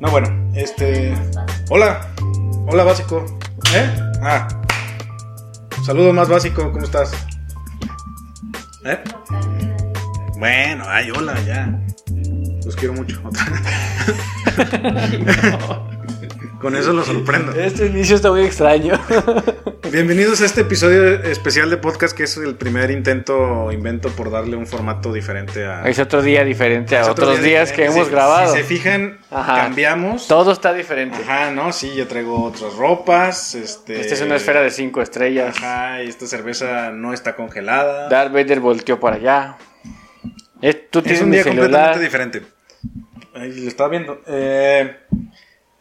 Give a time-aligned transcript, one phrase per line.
[0.00, 1.14] No, bueno, este.
[1.70, 2.08] Hola.
[2.66, 3.24] Hola, básico.
[3.74, 3.90] ¿Eh?
[4.22, 4.46] Ah.
[5.84, 7.12] Saludo más básico, ¿cómo estás?
[8.84, 8.98] ¿Eh?
[10.38, 11.80] Bueno, ay, hola, ya.
[12.64, 13.20] Los quiero mucho.
[16.60, 17.52] Con eso lo sorprendo.
[17.52, 19.00] Este inicio está muy extraño.
[19.90, 24.30] Bienvenidos a este episodio especial de podcast que es el primer intento o invento por
[24.30, 25.88] darle un formato diferente a...
[25.88, 28.52] Es otro día diferente a otros día días que hemos Si- grabado.
[28.52, 29.62] Si se fijan, Ajá.
[29.62, 30.28] cambiamos.
[30.28, 31.16] Todo está diferente.
[31.22, 33.54] Ajá, no, sí, yo traigo otras ropas.
[33.54, 33.98] Este...
[34.00, 35.56] Esta es una esfera de cinco estrellas.
[35.56, 38.08] Ajá, y esta cerveza no está congelada.
[38.10, 39.56] Darth Vader volteó para allá.
[40.60, 42.42] Es- tú es tienes un día completamente diferente.
[43.34, 44.20] Ahí lo estaba viendo.
[44.26, 44.96] Eh,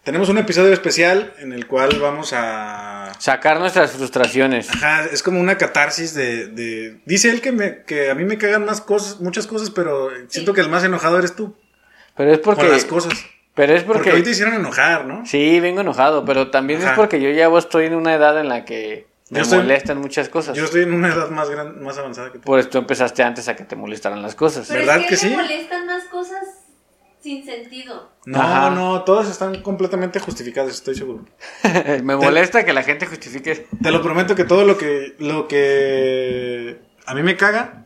[0.07, 3.11] tenemos un episodio especial en el cual vamos a...
[3.20, 4.70] Sacar nuestras frustraciones.
[4.70, 6.47] Ajá, es como una catarsis de...
[6.47, 10.09] de- Dice él que, me, que a mí me cagan más cosas, muchas cosas, pero
[10.30, 11.57] siento que el más enojado eres tú.
[12.16, 12.61] Pero es porque.
[12.61, 13.11] Con las cosas.
[13.53, 14.13] Pero es Porque, porque.
[14.13, 15.25] hoy te hicieron enojar, ¿no?
[15.25, 16.91] Sí, vengo enojado, pero también Ajá.
[16.91, 19.97] es porque yo ya estoy en una edad en la que me Yo estoy- molestan
[20.00, 20.55] muchas cosas.
[20.55, 22.45] Yo estoy en una edad más, gran, más avanzada que tú.
[22.45, 24.67] Por eso tú empezaste antes a que te molestaran las cosas.
[24.69, 25.30] Pero ¿Verdad es que que, sí?
[25.35, 26.39] molestan más cosas
[27.28, 28.09] sin sentido.
[28.25, 28.70] No, Ajá.
[28.70, 31.25] no, todas están completamente justificadas, estoy seguro.
[32.03, 33.67] me molesta que la gente justifique.
[33.84, 37.86] Te lo prometo que todo lo que lo que a mí me caga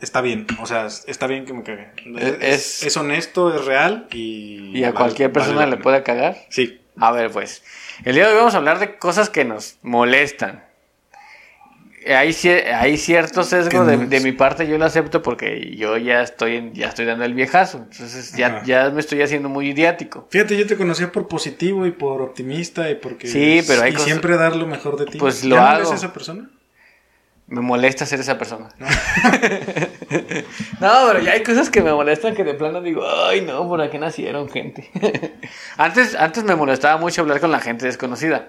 [0.00, 1.92] está bien, o sea, está bien que me cague.
[2.16, 6.36] Es, Es- es honesto, es real y Y a vale- cualquier persona le puede cagar.
[6.48, 6.80] Sí.
[6.98, 7.62] A ver, pues.
[8.04, 10.64] El día de hoy vamos a hablar de cosas que nos molestan.
[12.06, 12.34] Hay,
[12.74, 17.04] hay cierto sesgo de, mi parte, yo lo acepto porque yo ya estoy, ya estoy
[17.04, 17.78] dando el viejazo.
[17.90, 18.62] Entonces ya, Ajá.
[18.64, 20.26] ya me estoy haciendo muy idiático.
[20.30, 23.92] Fíjate, yo te conocía por positivo y por optimista y porque Sí, pero hay y
[23.92, 25.18] cosas- siempre dar lo mejor de ti.
[25.18, 25.78] Pues ¿Ya lo no hago.
[25.80, 26.48] eres esa persona?
[27.48, 28.68] Me molesta ser esa persona.
[30.80, 33.80] no, pero ya hay cosas que me molestan que de plano digo, ay no, por
[33.82, 34.88] aquí nacieron gente.
[35.76, 38.48] antes, antes me molestaba mucho hablar con la gente desconocida.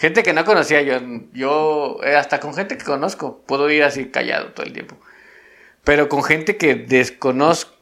[0.00, 0.98] Gente que no conocía yo,
[1.34, 4.96] yo eh, hasta con gente que conozco, puedo ir así callado todo el tiempo.
[5.84, 7.76] Pero con gente que desconozco,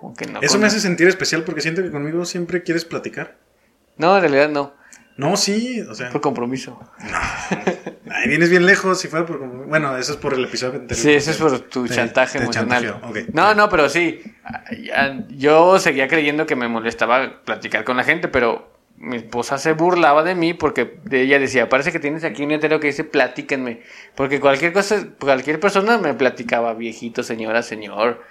[0.00, 3.36] o que no Eso me hace sentir especial porque siento que conmigo siempre quieres platicar.
[3.96, 4.74] No, en realidad no,
[5.16, 6.80] No, sí, o sea, por compromiso.
[6.98, 9.38] ay, vienes bien lejos si fuera por
[9.68, 11.00] bueno, eso es por el episodio anterior.
[11.00, 13.00] Sí, eso es por tu Te- chantaje te emocional.
[13.32, 14.20] No, no, pero sí.
[15.28, 20.22] Yo seguía creyendo que me molestaba platicar con la gente, pero mi esposa se burlaba
[20.22, 23.80] de mí porque ella decía, parece que tienes aquí un letrero que dice platíquenme.
[24.14, 28.22] Porque cualquier cosa, cualquier persona me platicaba, viejito, señora, señor.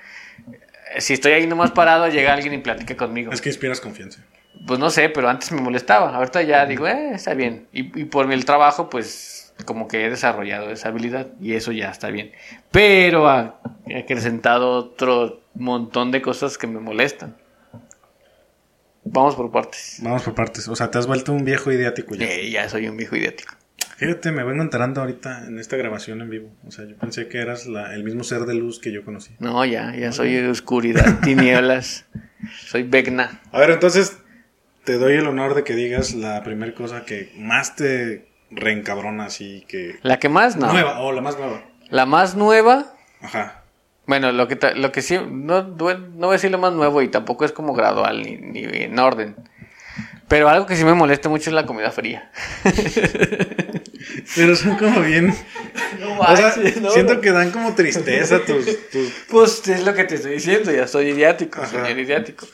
[0.97, 3.31] Si estoy ahí nomás parado, llega alguien y platica conmigo.
[3.31, 4.23] Es que inspiras confianza.
[4.67, 6.16] Pues no sé, pero antes me molestaba.
[6.16, 7.67] Ahorita ya digo, eh, está bien.
[7.73, 11.89] Y, y por el trabajo, pues como que he desarrollado esa habilidad y eso ya
[11.89, 12.31] está bien.
[12.71, 17.35] Pero ha he acrecentado otro montón de cosas que me molestan.
[19.03, 20.00] Vamos por partes.
[20.01, 20.67] Vamos por partes.
[20.67, 22.25] O sea, te has vuelto un viejo idiático ya.
[22.28, 23.56] Eh, ya soy un viejo idiático.
[23.97, 26.50] Fíjate, me vengo enterando ahorita en esta grabación en vivo.
[26.66, 29.35] O sea, yo pensé que eras la- el mismo ser de luz que yo conocí.
[29.39, 32.06] No, ya, ya soy oscuridad, tinieblas.
[32.66, 33.41] Soy Vecna.
[33.51, 34.17] A ver, entonces
[34.85, 39.66] te doy el honor de que digas la primera cosa que más te reencabrona así
[39.68, 40.00] que...
[40.01, 40.72] La que más, no.
[40.72, 41.63] Nueva, o la más nueva.
[41.89, 43.60] La más nueva, Ajá.
[44.11, 47.07] Bueno, lo que, lo que sí, no, no voy a decir lo más nuevo y
[47.07, 49.38] tampoco es como gradual ni, ni en orden.
[50.27, 52.29] Pero algo que sí me molesta mucho es la comida fría.
[54.35, 55.33] Pero son como bien...
[56.00, 57.21] No O sea, no, siento no.
[57.21, 58.66] que dan como tristeza tus...
[58.89, 61.69] tus- Pues es lo que te estoy diciendo, ya soy idiático, Ajá.
[61.85, 62.47] señor idiático.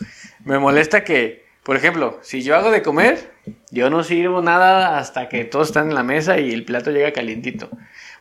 [0.46, 3.32] Me molesta que, por ejemplo, si yo hago de comer,
[3.72, 7.12] yo no sirvo nada hasta que todos están en la mesa y el plato llega
[7.14, 7.70] calientito.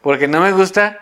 [0.01, 1.01] Porque no me gusta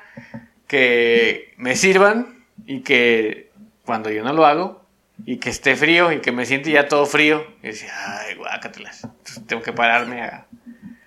[0.66, 3.50] que me sirvan y que
[3.84, 4.84] cuando yo no lo hago
[5.26, 9.04] y que esté frío y que me siente ya todo frío y decir, ay, guácatelas.
[9.04, 10.46] Entonces tengo que pararme a,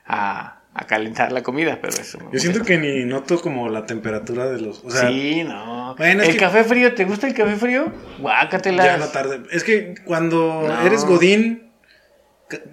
[0.06, 2.20] a, a calentar la comida, pero eso.
[2.32, 4.84] Yo siento que ni noto como la temperatura de los...
[4.84, 5.96] O sea, sí, no.
[5.98, 7.92] Bueno, el que- café frío, ¿te gusta el café frío?
[8.20, 8.86] Guácatelas.
[8.86, 9.42] ya la tarde.
[9.52, 10.82] Es que cuando No.
[10.86, 11.72] eres godín,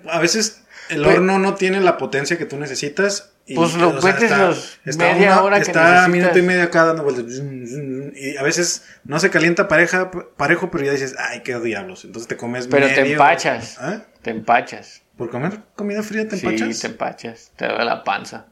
[0.09, 3.34] a veces el Pues- horno no tiene la potencia que tú necesitas.
[3.47, 7.27] Y, Pues lo metes los media hora que Está minuto y medio acá dando vueltas.
[8.17, 12.05] Y a veces no se calienta pareja, parejo, pero ya dices, ay, qué diablos.
[12.05, 13.77] Entonces te comes Pero te empachas.
[13.81, 14.03] ¿Ah?
[14.23, 15.03] Te empachas.
[15.19, 16.81] ¿Por comer comida fría te Sí, empachas?
[16.81, 17.53] te empachas.
[17.57, 18.47] Te duele la panza.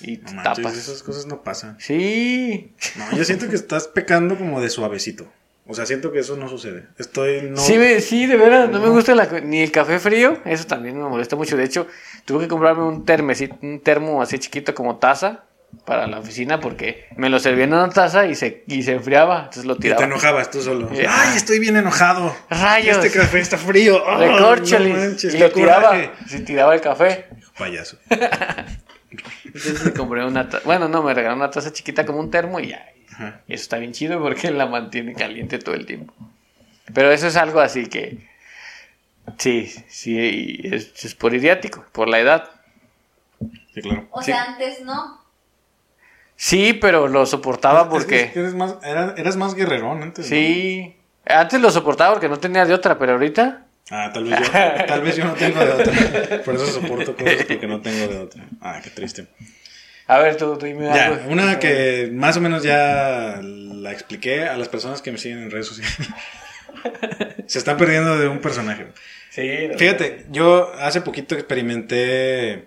[0.00, 0.76] Y te No manches, tapas.
[0.76, 1.76] esas cosas no pasan.
[1.78, 2.74] Sí.
[2.96, 5.30] No, yo siento que estás pecando como de suavecito.
[5.66, 6.86] O sea, siento que eso no sucede.
[6.98, 10.38] Estoy no Sí, me- sí, de veras, no, me gusta la ni el café frío,
[10.44, 11.56] eso también me molesta mucho.
[11.56, 11.86] De hecho,
[12.24, 15.44] tuve que comprarme un termecito, un termo así chiquito como taza
[15.86, 19.38] para la oficina porque me lo servían en una taza y se, y se enfriaba,
[19.44, 20.04] entonces lo Y te tiraba.
[20.04, 20.90] enojabas tú solo.
[20.92, 22.34] Eh, Ay, estoy bien enojado.
[22.50, 22.98] Rayos.
[23.04, 24.02] Este café está frío.
[24.04, 24.94] Oh, Recórcholis.
[24.94, 27.26] no manches, y lo tiraba, se tiraba el café.
[27.56, 27.96] Payaso.
[29.44, 32.58] Entonces me compré una taza, bueno, no, me regaló una taza chiquita como un termo
[32.60, 32.84] y ya.
[33.12, 33.40] Ajá.
[33.46, 36.14] Y eso está bien chido porque la mantiene caliente todo el tiempo.
[36.94, 38.26] Pero eso es algo así que,
[39.38, 42.50] sí, sí, es, es por idiático, por la edad.
[43.74, 44.08] Sí, claro.
[44.10, 44.26] O Sí.
[44.32, 45.20] sea, antes no.
[46.36, 48.30] Sí, pero lo soportaba Es porque...
[48.32, 50.24] que eres más, era- eras más guerrerón antes.
[50.24, 50.28] ¿no?
[50.36, 50.96] Sí.
[51.24, 53.66] Antes lo soportaba porque no tenía de otra, pero ahorita.
[53.90, 54.46] Ah, tal vez, yo,
[54.86, 56.42] tal vez yo no tengo de otra.
[56.44, 58.44] Por eso soporto cosas porque no tengo de otra.
[58.60, 59.26] Ah, qué triste.
[60.06, 61.30] A ver, tú, tú dime Ya, algo.
[61.30, 65.50] una que más o menos ya la expliqué a las personas que me siguen en
[65.50, 65.96] redes sociales.
[67.46, 68.88] Se están perdiendo de un personaje.
[69.30, 69.68] Sí.
[69.76, 72.66] Fíjate, yo hace poquito experimenté.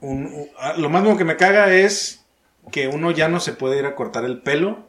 [0.00, 2.24] Un, un- ah, lo más que me caga es
[2.72, 4.88] que uno ya no se puede ir a cortar el pelo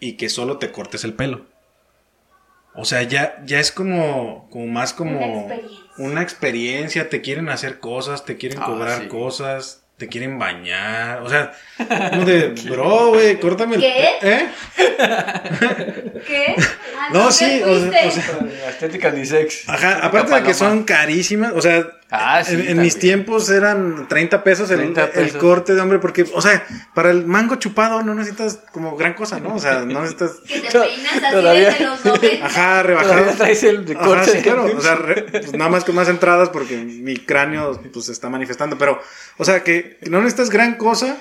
[0.00, 1.46] y que solo te cortes el pelo.
[2.74, 5.84] O sea, ya, ya es como, como más como Una experiencia.
[5.98, 9.08] una experiencia, te quieren hacer cosas, te quieren Ah, cobrar sí.
[9.08, 11.52] cosas, te quieren bañar, o sea,
[12.10, 14.08] como de, bro, güey, córtame el ¿Qué?
[14.20, 14.48] ¿Eh?
[16.26, 16.56] ¿Qué?
[16.98, 19.68] Ah, No, ¿dónde sí, o sea, o sea, estética ni sex.
[19.68, 24.06] Ajá, aparte de que son carísimas, o sea, Ah, sí, en, en mis tiempos eran
[24.06, 25.40] 30 pesos el, 30 el pesos.
[25.40, 26.62] corte de hombre, porque, o sea,
[26.94, 29.54] para el mango chupado no necesitas como gran cosa, ¿no?
[29.54, 32.46] O sea, no necesitas, Que te To- peinas así todavía- desde los 90.
[32.46, 33.24] ajá, rebajado.
[33.38, 35.94] Traes el de Ajá, corte sí, de- claro, o sea, re- pues nada más con
[35.94, 39.00] más entradas porque mi cráneo pues se está manifestando, pero,
[39.38, 41.16] o sea, que no necesitas gran cosa,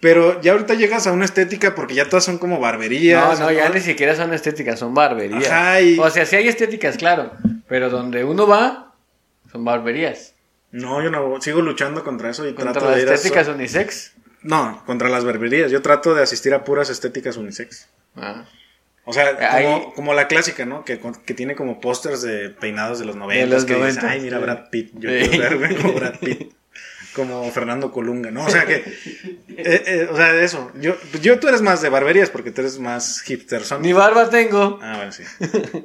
[0.00, 3.38] pero ya ahorita llegas a una estética porque ya todas son como No, barberías.
[3.40, 5.46] no, ya ni siquiera son estéticas, son barberías.
[5.50, 7.32] Ajá, y- O sea, sí hay estéticas, claro.
[7.68, 8.89] Pero donde uno va,
[9.50, 10.34] son barberías.
[10.72, 13.14] No, yo no, sigo luchando contra eso y Contra trato las de ir a...
[13.14, 14.12] estéticas unisex.
[14.42, 15.70] No, contra las barberías.
[15.70, 17.88] Yo trato de asistir a puras estéticas unisex.
[18.16, 18.44] Ah.
[19.04, 20.84] O sea, Ahí- como, como la clásica, ¿no?
[20.84, 23.52] Que, que tiene como pósters de peinados de los 90.
[23.54, 24.38] los que dices, 90, ay, mira.
[24.38, 24.92] Brad Pitt.
[24.94, 25.28] Yo Sí.
[25.30, 26.52] quiero ver como Brad Pitt.
[27.14, 28.44] Como Fernando Colunga, ¿no?
[28.44, 28.76] O sea que...
[28.76, 28.84] eh,
[29.86, 30.70] eh, o sea, eso.
[30.80, 33.64] Yo, yo tú eres más de barberías porque tú eres más hipster.
[33.64, 33.82] Son...
[33.82, 34.78] Ni barba tengo.
[34.82, 35.22] Ah, bueno, sí.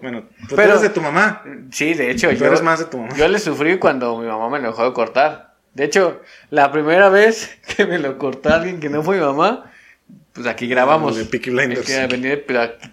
[0.02, 1.44] Bueno, pues tú Pero- eres de tu mamá.
[1.72, 3.16] Sí, de hecho, Tú yo, eres más de tu mamá.
[3.16, 5.56] yo le sufrí cuando mi mamá me lo dejó de cortar.
[5.74, 9.72] De hecho, la primera vez que me lo cortó alguien que no fue mi mamá,
[10.36, 11.16] pues aquí grabamos.
[11.16, 11.90] De Peaky Blinders.
[11.90, 12.38] Es que venía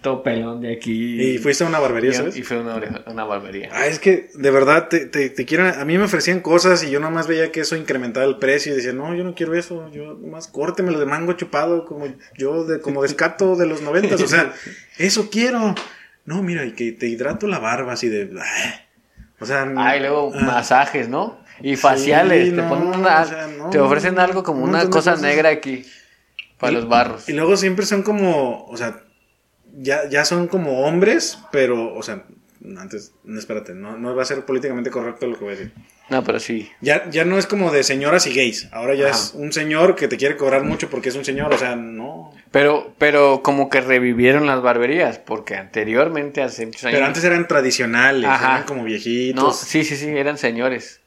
[0.01, 1.21] todo pelón de aquí.
[1.21, 2.37] Y fuiste a una barbería, y, ¿sabes?
[2.37, 3.69] y fue una, una barbería.
[3.73, 5.67] Ah, es que de verdad te, te, te quieren.
[5.67, 8.77] A mí me ofrecían cosas y yo nomás veía que eso incrementaba el precio y
[8.77, 9.91] decía, no, yo no quiero eso.
[9.91, 12.07] Yo nomás córtemelo de mango chupado como
[12.37, 14.21] yo, de, como descato de los noventas.
[14.21, 14.53] O sea,
[14.97, 15.75] eso quiero.
[16.23, 18.31] No, mira, y que te hidrato la barba así de.
[18.39, 18.81] ah.
[19.41, 19.69] O sea.
[19.75, 21.43] Ah, y luego ah, masajes, ¿no?
[21.61, 22.51] Y faciales.
[22.51, 25.49] te no, ponen una, o sea, no, te ofrecen algo como un una cosa negra
[25.49, 25.85] aquí.
[26.63, 27.27] Para Y- los barros.
[27.29, 28.65] Y luego siempre son como.
[28.65, 29.01] O sea,
[29.77, 32.23] ya, ya son como hombres, pero, o sea.
[32.77, 35.73] Antes, no, espérate, no, no va a ser políticamente correcto lo que voy a decir.
[36.09, 36.71] No, pero sí.
[36.79, 38.69] Ya, ya no es como de señoras y gays.
[38.71, 39.17] Ahora ya Ajá.
[39.17, 41.53] es un señor que te quiere cobrar mucho porque es un señor.
[41.53, 42.31] O sea, no.
[42.51, 46.95] Pero, pero como que revivieron las barberías, porque anteriormente, hace muchos años.
[46.95, 48.51] Pero antes eran tradicionales, Ajá.
[48.53, 49.43] eran como viejitos.
[49.43, 51.01] No, sí, sí, sí, eran señores.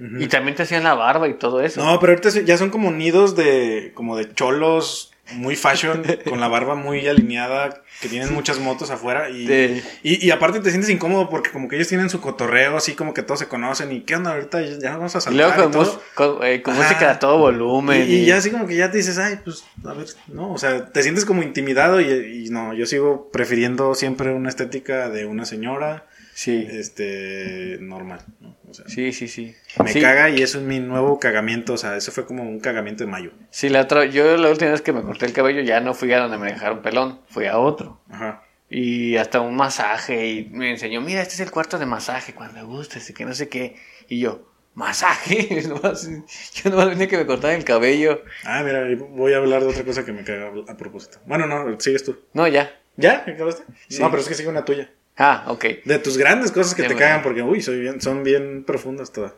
[0.00, 1.84] Y también te hacían la barba y todo eso.
[1.84, 6.48] No, pero ahorita ya son como nidos de como de cholos muy fashion, con la
[6.48, 9.82] barba muy alineada, que tienen muchas motos afuera y, Sí.
[10.02, 13.12] y, y aparte te sientes incómodo porque como que ellos tienen su cotorreo, así como
[13.12, 15.72] que todos se conocen y qué onda ahorita ya vamos a y saltar luego y
[15.72, 16.02] todo.
[16.14, 16.82] con, eh, con Ajá.
[16.84, 18.06] música a todo volumen.
[18.08, 20.56] Y, y ya así como que ya te dices, ay, pues, a ver, no, o
[20.58, 25.26] sea, te sientes como intimidado y, y no, yo sigo prefiriendo siempre una estética de
[25.26, 26.06] una señora,
[26.38, 28.56] Sí, este, normal, ¿no?
[28.70, 29.56] O sea, sí, sí, sí.
[29.82, 32.60] me sí, caga y eso es mi nuevo cagamiento, o sea, eso fue como un
[32.60, 33.32] cagamiento de mayo.
[33.50, 36.12] sí, la otra, yo la última vez que me corté el cabello ya no fui
[36.12, 38.00] a donde me dejaron pelón, fui a otro.
[38.08, 38.44] Ajá.
[38.70, 42.64] Y hasta un masaje y me enseñó, mira, este es el cuarto de masaje, cuando
[42.68, 43.74] gustes y que no sé qué.
[44.08, 45.60] Y yo, ¿masaje?
[46.54, 48.22] Yo nomás venía que me cortaran el cabello.
[48.44, 51.18] Ah, mira, voy a hablar de otra cosa que me caga a propósito.
[51.26, 52.16] Bueno, no, sigues tú.
[52.32, 52.70] No, ya.
[52.96, 53.24] ¿Ya?
[53.26, 53.64] ¿Acabaste?
[53.88, 54.00] Sí.
[54.00, 54.88] No, pero es que sigue una tuya.
[55.18, 55.64] Ah, ok.
[55.84, 59.34] De tus grandes cosas que te cagan porque, uy, soy bien, son bien profundas todas.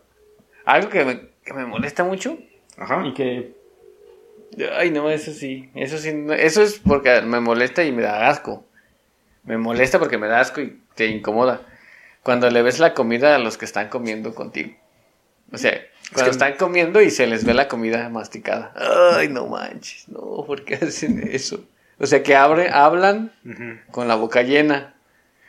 [0.66, 2.38] Algo que me, que me molesta mucho
[2.76, 3.02] Ajá.
[3.06, 3.54] y que...
[4.76, 5.70] Ay, no, eso sí.
[5.74, 6.12] Eso sí.
[6.12, 8.66] no- Eso es porque me molesta y me da asco.
[9.44, 11.62] Me molesta porque me da asco y te incomoda.
[12.22, 14.74] Cuando le ves la comida a los que están comiendo contigo.
[15.52, 15.80] O sea,
[16.12, 18.74] cuando que- están comiendo y se les ve la comida masticada.
[19.16, 20.08] Ay, no manches.
[20.08, 21.64] No, ¿por qué hacen eso?
[21.98, 23.32] O sea, que abre, hablan
[23.90, 24.94] con la boca llena.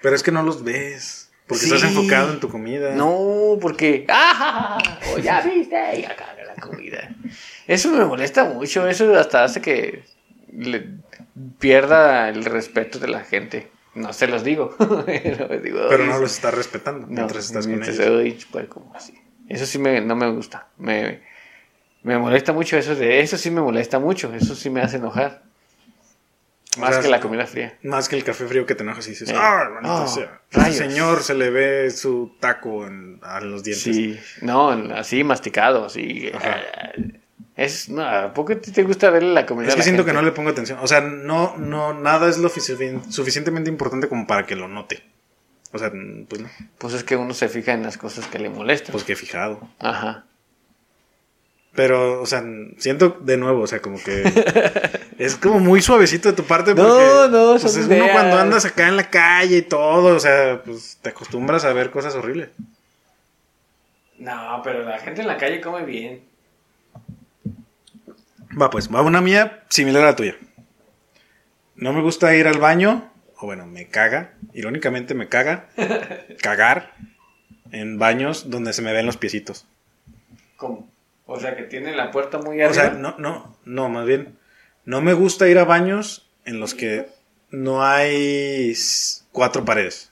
[0.02, 1.32] Pero es que no los ves.
[1.48, 1.74] Porque Sí.
[1.74, 2.96] estás enfocado en tu comida.
[2.96, 4.06] No, porque.
[4.08, 4.78] ¡Ah!
[5.14, 7.10] O ya viste, y acá la comida.
[7.68, 10.04] Eso me molesta mucho, eso hasta hace que
[10.54, 10.96] le
[11.60, 13.70] pierda el respeto de la gente.
[13.96, 14.76] No se los digo.
[15.06, 18.22] pero digo, Pero "Ay, no los estás respetando no, mientras estás con mientras ellos.
[18.26, 19.14] estoy, pues, como así.
[19.50, 20.68] Eso sí me, no me gusta.
[20.78, 21.22] Me,
[22.04, 24.34] me molesta mucho eso de eso sí me molesta mucho.
[24.34, 25.44] Eso sí me hace enojar.
[26.78, 27.78] O Más sea, que la comida fría.
[27.84, 29.34] Más que el café frío que te enojas y dices, Eh.
[29.36, 30.40] ah, Oh, sea.
[30.52, 30.76] rayos.
[30.76, 33.84] Ese señor se le ve su taco en- a los dientes.
[33.84, 36.28] Sí, no, así masticado, así.
[36.28, 37.20] Eh,
[37.58, 40.12] Es, no, ¿a poco te, gusta verle la comida Es a que la siento que
[40.12, 40.22] gente?
[40.24, 40.80] no le pongo atención.
[40.82, 45.04] O sea, no, no, nada es lo sufici- suficientemente importante como para que lo note.
[45.74, 45.92] O sea,
[46.28, 48.94] pues no, Pues es que uno se fija en las cosas que le molestan.
[48.94, 49.68] pues que fijado.
[49.80, 50.26] Ajá.
[51.74, 52.44] Pero, o sea,
[52.78, 54.24] siento de nuevo, o sea, como que
[55.18, 58.38] es como muy suavecito de tu parte No, porque no, pues son es uno cuando
[58.38, 62.16] andas acá en la calle y todo, o sea, pues te acostumbras a ver cosas
[62.16, 62.50] horribles.
[64.18, 66.22] No, pero la gente en la calle come bien.
[68.60, 70.36] Va, pues, va una mía similar a la tuya.
[71.76, 75.70] No me gusta ir al baño, o bueno, me caga, irónicamente me caga,
[76.42, 76.94] cagar
[77.72, 79.66] en baños donde se me ven los piecitos.
[80.58, 80.90] ¿Cómo?
[81.34, 82.74] O sea, que tiene la puerta muy O arriba.
[82.74, 84.38] sea, no, no, no, más bien,
[84.86, 87.08] no me gusta ir a baños en los que
[87.50, 88.74] no hay
[89.32, 90.11] cuatro paredes.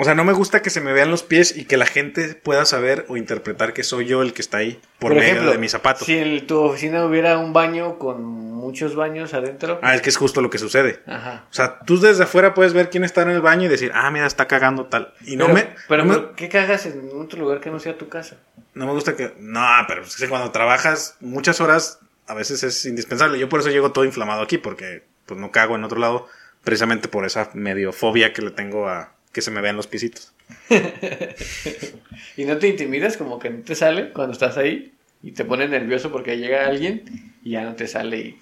[0.00, 2.34] O sea, no me gusta que se me vean los pies y que la gente
[2.34, 5.72] pueda saber o interpretar que soy yo el que está ahí por, medio de mis
[5.72, 6.06] zapatos.
[6.06, 9.80] Si en tu oficina hubiera un baño con muchos baños adentro.
[9.82, 11.00] Ah, es que es justo lo que sucede.
[11.06, 11.46] Ajá.
[11.50, 14.08] O sea, tú desde afuera puedes ver quién está en el baño y decir, ah,
[14.12, 15.14] mira, está cagando tal.
[15.26, 15.68] Y no me.
[15.88, 18.36] Pero, no, me ¿por ¿qué cagas en otro lugar que no sea tu casa?
[18.74, 19.34] no me gusta que.
[19.40, 23.38] No, pero es que cuando trabajas muchas horas, a veces es indispensable.
[23.38, 26.28] Yo por eso llego todo inflamado aquí, porque pues no cago en otro lado,
[26.62, 30.32] precisamente por esa medio fobia que le tengo a que se me vean los pisitos.
[32.36, 34.94] ¿Y no te intimidas como que no te sale cuando estás ahí?
[35.22, 37.04] Y te pone nervioso porque llega alguien
[37.48, 38.38] y ya no te sale y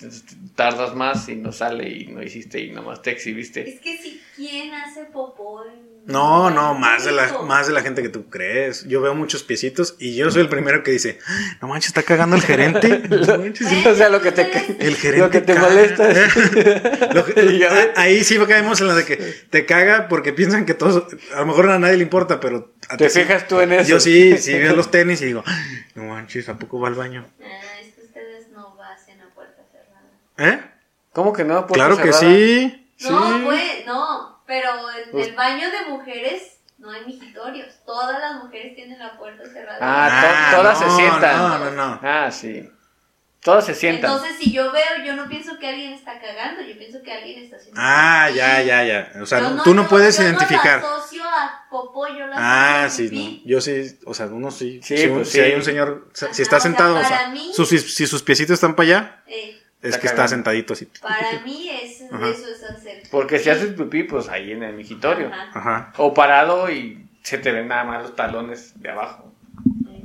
[0.57, 3.69] tardas más y no sale y no hiciste y nomás te exhibiste.
[3.69, 5.87] Es que si quién hace popó en...
[6.07, 8.85] No, no, más de la, más de la gente que tú crees.
[8.89, 12.03] Yo veo muchos piecitos y yo soy el primero que dice, "Ah, no manches, está
[12.05, 13.03] cagando el gerente.
[13.11, 14.43] No manches, o sea, lo que te,
[14.81, 15.19] El gerente.
[15.19, 15.69] lo que te caga.
[15.69, 19.17] molesta es- ahí sí caemos en la de que
[19.51, 22.97] te caga porque piensan que todos, a lo mejor a nadie le importa, pero a
[22.97, 23.21] te sí.
[23.21, 23.89] fijas tú en eso.
[23.91, 26.95] Yo sí, sí veo los tenis y digo, "Ay, no manches, ¿a poco va al
[26.95, 27.27] baño?
[27.43, 30.09] Ah, es que ustedes no hacen a puerta cerrada.
[30.39, 30.61] ¿Eh?
[31.13, 31.67] ¿Cómo que no?
[31.67, 32.89] Puerta Claro que sí.
[33.01, 33.43] No, sí.
[33.45, 34.43] pues, no.
[34.47, 34.71] Pero
[35.05, 37.75] en Pues- el baño de mujeres no hay mijitorios.
[37.85, 39.79] Todas las mujeres tienen la puerta cerrada.
[39.81, 41.37] Ah, to- todas se no, sientan.
[41.39, 42.01] No, no, no.
[42.03, 42.71] Ah, sí.
[43.43, 44.11] Todos se sientan.
[44.11, 47.45] Entonces, si yo veo, yo no pienso que alguien está cagando, yo pienso que alguien
[47.45, 47.81] está haciendo.
[47.81, 49.13] Ah, ya, ya, ya.
[49.23, 50.81] O sea, Yo tú no, puedes yo identificar.
[50.81, 52.35] No la asocio a popó, yo la
[52.85, 53.43] Ah, sí, pipí.
[53.45, 53.51] no.
[53.51, 54.81] Yo sí, o sea, uno sí.
[54.83, 55.41] Sí, si, un- pues si sí.
[55.45, 58.07] hay un señor, o si está o sea, sentado, o sea, para mí- sus- si
[58.09, 59.56] sus piecitos están para allá, Eh,
[59.89, 60.87] es que está sentadito así.
[61.01, 63.03] para mí es, eso es hacer.
[63.11, 65.29] Porque si haces pipí, pues ahí en el migitorio.
[65.29, 65.51] Ajá.
[65.55, 69.33] Ajá, O parado y se te ven nada más los talones de abajo.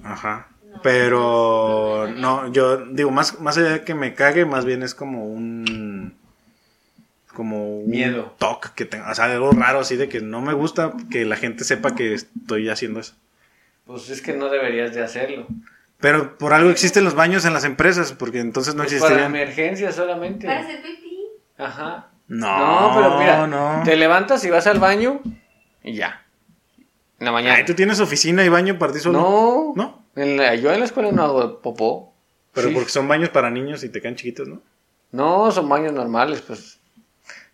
[0.04, 0.48] ajá.
[0.72, 4.84] No, Pero no, no, yo digo, más, más allá de que me cague, más bien
[4.84, 6.16] es como un.
[7.34, 8.36] Como un Miedo.
[8.40, 9.06] toque que tengo.
[9.10, 12.14] O sea, algo raro así de que no me gusta que la gente sepa que
[12.14, 13.16] estoy haciendo eso.
[13.86, 15.48] Pues es que no deberías de hacerlo.
[16.02, 19.36] Pero por algo existen los baños en las empresas, porque entonces no Es para existirían.
[19.36, 20.48] emergencia solamente.
[20.48, 21.20] Para hacer pipí.
[21.58, 22.08] Ajá.
[22.28, 23.84] No, No, pero mira, no.
[23.84, 25.22] te levantas y vas al baño
[25.84, 26.26] y ya.
[27.20, 27.56] En la mañana.
[27.56, 29.20] Ay, ¿tú tienes oficina y baño para ti solo?
[29.20, 29.74] No.
[29.76, 30.06] ¿No?
[30.16, 32.14] En la- yo en la escuela no hago popó.
[32.54, 32.74] Pero Sí.
[32.74, 34.62] porque son baños para niños y te quedan chiquitos, ¿no?
[35.12, 36.80] No, son baños normales, pues.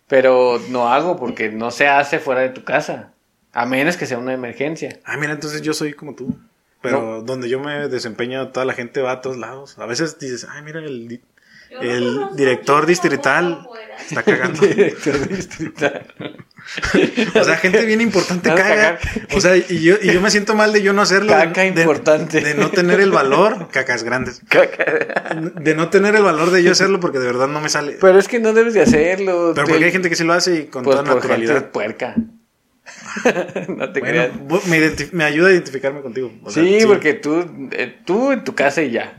[0.06, 3.12] Pero no hago porque no se hace fuera de tu casa.
[3.52, 4.98] A menos que sea una emergencia.
[5.04, 6.36] Ah, mira, entonces yo soy como tú.
[6.80, 9.78] Pero donde yo me desempeño, toda la gente va a todos lados.
[9.78, 11.08] A veces dices, ay, mira, el,
[11.70, 13.66] no el director distrital
[14.00, 14.60] está cagando.
[14.66, 16.06] Director distrital.
[17.34, 18.98] o sea, gente bien importante caga.
[19.34, 21.32] O sea, y yo, y yo me siento mal de yo no hacerlo.
[21.32, 22.40] de- Caca de, importante.
[22.40, 23.68] De no tener el valor.
[23.70, 24.42] Cacas grandes.
[25.56, 27.98] De no tener el valor de yo hacerlo porque de verdad no me sale.
[28.00, 29.52] Pero es que no debes de hacerlo.
[29.54, 31.70] Pero porque hay gente que sí lo hace y con pues toda por gente naturalidad.
[31.70, 32.14] puerca.
[33.68, 34.66] no te Bueno, creas.
[34.66, 36.32] me, me ayuda a identificarme contigo.
[36.44, 39.16] O sea, Sí, porque tú, eh, tú en tu casa y ya.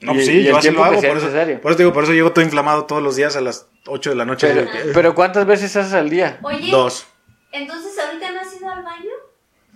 [0.00, 0.94] No, y- pues y sí, el yo así lo hago.
[0.96, 1.60] por, eso, necesario.
[1.60, 4.16] por eso digo, por eso llego todo inflamado todos los días a las 8 de
[4.16, 4.48] la noche.
[4.52, 4.78] Pero, ¿qué?
[4.94, 6.38] pero ¿cuántas veces haces al día?
[6.42, 7.06] Oye, Dos.
[7.52, 9.10] entonces ahorita no has ido al baño.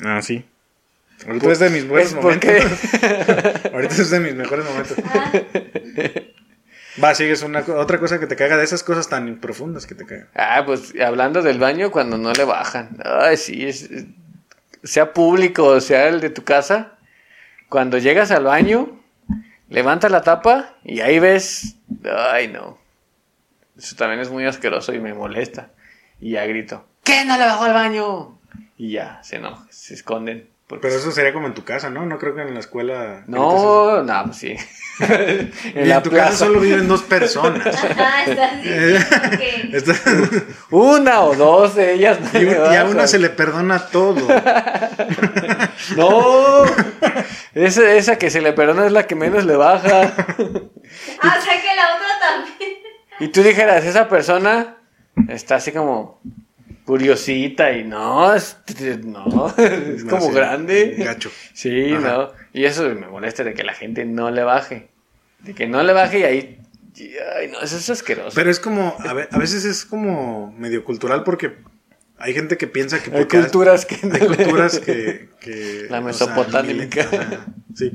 [0.02, 0.44] Ah, sí.
[1.26, 2.52] Ahorita es de mis buenos ¿Es por qué?
[2.58, 2.78] momentos.
[3.72, 4.96] Ahorita es de mis mejores momentos.
[5.04, 5.32] Ah,
[7.02, 9.94] Va, sigues una co- otra cosa que te caga de esas cosas tan profundas que
[9.94, 10.28] te cagan.
[10.34, 12.98] Ah, pues hablando del baño cuando no le bajan.
[13.04, 14.06] Ay, sí, es, es-
[14.84, 16.92] sea público sea el de tu casa,
[17.68, 19.00] cuando llegas al baño,
[19.68, 21.76] levantas la tapa y ahí ves.
[22.32, 22.78] Ay, no.
[23.76, 25.70] Eso también es muy asqueroso y me molesta.
[26.20, 28.38] Y ya grito: ¿Qué no le bajó al baño?
[28.78, 30.48] Y ya, se enojan, se esconden.
[30.74, 32.04] Porque- Pero eso sería como en tu casa, ¿no?
[32.06, 33.22] No creo que en la escuela.
[33.26, 34.52] No, no, pues sí.
[35.00, 35.12] eso.
[35.74, 37.66] Y en la en tu casa solo viven dos personas.
[37.84, 39.00] Ajá, estás diciendo
[39.38, 39.76] que.
[39.76, 39.94] Está-
[40.70, 42.18] Una o dos de ellas.
[42.32, 44.26] no y, un- y a una se le perdona todo.
[45.96, 46.64] No.
[47.54, 50.12] Esa, esa que se le perdona es la que menos le baja.
[51.20, 52.72] Ah, o sea que la otra también.
[53.20, 54.76] Y tú dijeras, esa persona
[55.28, 56.20] está así como
[56.84, 58.56] curiosita y no, es,
[59.04, 60.94] no, es como grande.
[60.98, 61.30] Gacho.
[61.52, 62.08] Sí, Ajá.
[62.16, 62.32] no.
[62.52, 64.88] Y eso me molesta de que la gente no le baje.
[65.40, 66.58] De que no le baje y ahí.
[66.96, 68.32] y- Ay, no, eso es asqueroso.
[68.34, 71.56] Pero es como, a, ve- a veces es como medio cultural porque
[72.18, 75.98] hay gente que piensa que Hay culturas que no hay le- culturas que, que, La
[76.00, 77.06] o sea, mesopotámica.
[77.74, 77.92] sí.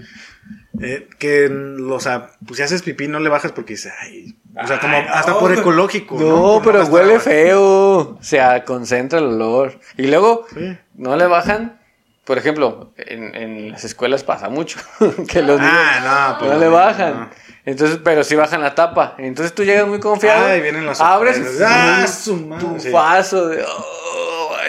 [0.82, 4.68] Eh, que, o sea, pues si haces pipí no le bajas porque dices, ay, o
[4.68, 5.14] sea, como Ay, no.
[5.14, 6.16] hasta por ecológico.
[6.20, 8.18] No, pero gastar huele feo.
[8.22, 9.80] Se concentra el olor.
[9.98, 10.78] Y luego Sí.
[10.96, 11.80] no le bajan.
[12.24, 14.80] Por ejemplo, en, en las escuelas pasa mucho.
[15.28, 17.20] que los Ah, no, no pues le no, bajan.
[17.22, 17.30] no.
[17.66, 19.16] Entonces, pero sí bajan la tapa.
[19.18, 20.46] Entonces tú llegas muy confiado.
[20.46, 21.42] Ay, vienen las Abres.
[21.66, 22.90] Ah, su madre, tu sí.
[22.90, 23.64] vaso de.
[23.64, 24.09] Oh,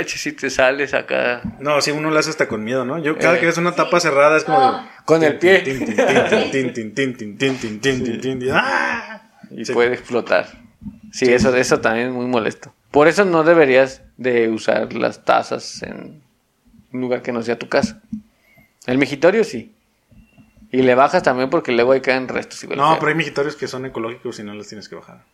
[0.06, 1.42] si te sales acá.
[1.60, 2.98] No, si uno lo hace hasta con miedo, ¿no?
[2.98, 4.58] Yo cada eh, que ves una tapa cerrada es como.
[4.58, 4.82] Oh.
[5.04, 5.62] Con el pie.
[9.50, 10.46] Y puede explotar.
[11.12, 12.72] Sí, Eso, eso también es muy molesto.
[12.90, 16.22] Por eso no deberías de usar las tazas en
[16.92, 18.00] un lugar que no sea tu casa.
[18.86, 19.74] El migitorio sí.
[20.72, 22.62] Y le bajas también porque luego ahí caen restos.
[22.64, 25.24] Y no, pero hay migitorios que son ecológicos y no los tienes que bajar.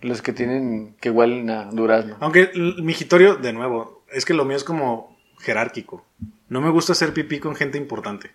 [0.00, 2.16] Los que tienen, que huelen a durazno.
[2.20, 6.04] Aunque el migitorio, de nuevo, es que lo mío es como jerárquico.
[6.48, 8.30] No me gusta hacer pipí con gente importante.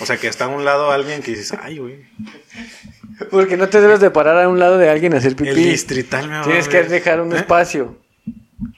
[0.00, 2.04] O sea, que está a un lado alguien que dices, ay, güey.
[3.30, 5.50] Porque no te debes de parar a un lado de alguien a hacer pipí.
[5.50, 7.36] El distrital me va Tienes a que dejar un ¿Eh?
[7.36, 7.98] espacio.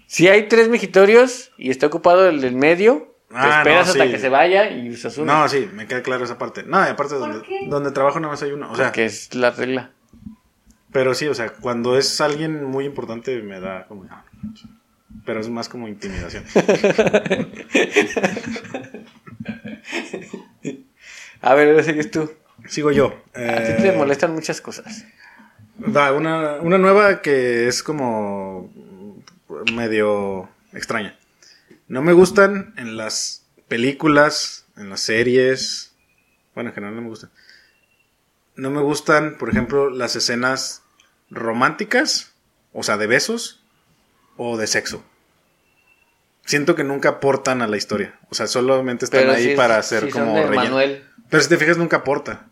[0.07, 4.05] Si hay tres migitorios y está ocupado el del medio, te Ah, esperas no, hasta
[4.05, 4.11] sí.
[4.13, 5.33] que se vaya y usas uno.
[5.41, 6.63] No, sí, me queda claro esa parte.
[6.63, 7.67] No, y aparte ¿Por donde, qué?
[7.69, 8.71] donde trabajo no más hay uno.
[8.71, 9.91] O sea, que es la regla.
[10.97, 14.07] Pero sí, o sea, cuando es alguien muy importante me da como...
[14.11, 14.25] ah.
[15.27, 16.43] Pero es más como intimidación.
[21.43, 22.33] A ver, ahora sigues tú.
[22.67, 23.09] Sigo yo.
[23.35, 25.05] A ti te Eh, molestan muchas cosas.
[25.95, 28.73] Va, una, una nueva que es como
[29.75, 31.15] medio extraña.
[31.89, 35.93] No me gustan en las películas, en las series.
[36.55, 37.31] Bueno, en general no me gustan.
[38.55, 40.83] No me gustan, por ejemplo, las escenas
[41.31, 42.33] románticas,
[42.73, 43.63] o sea, de besos
[44.37, 45.03] o de sexo.
[46.45, 48.19] Siento que nunca aportan a la historia.
[48.31, 50.55] O sea, solamente están Pero ahí es- para hacer como relleno.
[50.55, 51.05] Manuel.
[51.29, 52.47] Pero si te fijas, nunca aporta.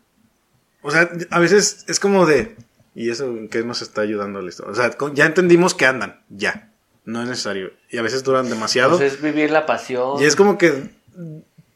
[0.82, 2.56] O sea, a veces es como de.
[2.96, 4.72] ¿Y eso en qué nos está ayudando a la historia?
[4.72, 6.70] O sea, ya entendimos que andan, ya.
[7.04, 7.72] No es necesario.
[7.90, 8.96] Y a veces duran demasiado.
[8.98, 10.20] Pues es vivir la pasión.
[10.20, 10.90] y es como que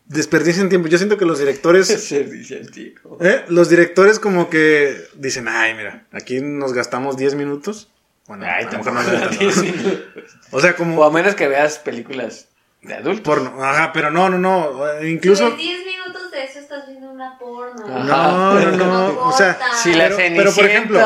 [0.09, 0.89] desperdician tiempo.
[0.89, 1.89] Yo siento que los directores.
[2.13, 3.19] El chico.
[3.21, 3.45] ¿eh?
[3.49, 7.89] Los directores, como que dicen, ay, mira, aquí nos gastamos 10 minutos.
[8.27, 9.73] Bueno, Ay, a lo mejor tampoco no les diez tanto.
[9.73, 10.37] minutos.
[10.51, 11.03] O sea, O como.
[11.05, 12.49] a menos que veas películas
[12.83, 13.23] de adultos.
[13.23, 13.65] Porno.
[13.65, 15.03] Ajá, pero no, no, no.
[15.03, 15.47] Incluso.
[15.49, 17.87] En 10 minutos de eso estás viendo una porno.
[17.87, 18.07] Ajá.
[18.07, 19.21] No, no, no.
[19.29, 19.59] O sea.
[19.83, 21.01] Si la pero, pero, por ejemplo,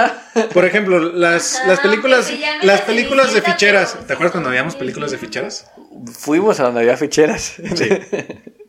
[0.52, 3.92] por ejemplo, las, Ajá, las películas, las La películas de ficheras.
[3.92, 5.70] pero- ¿Te acuerdas cuando veíamos películas de ficheras?
[6.18, 7.54] Fuimos a donde había ficheras.
[7.76, 7.88] Sí.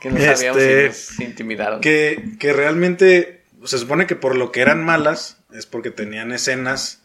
[0.00, 1.80] que no sabíamos Este, y nos intimidaron.
[1.80, 7.02] Que, que realmente se supone que por lo que eran malas es porque tenían escenas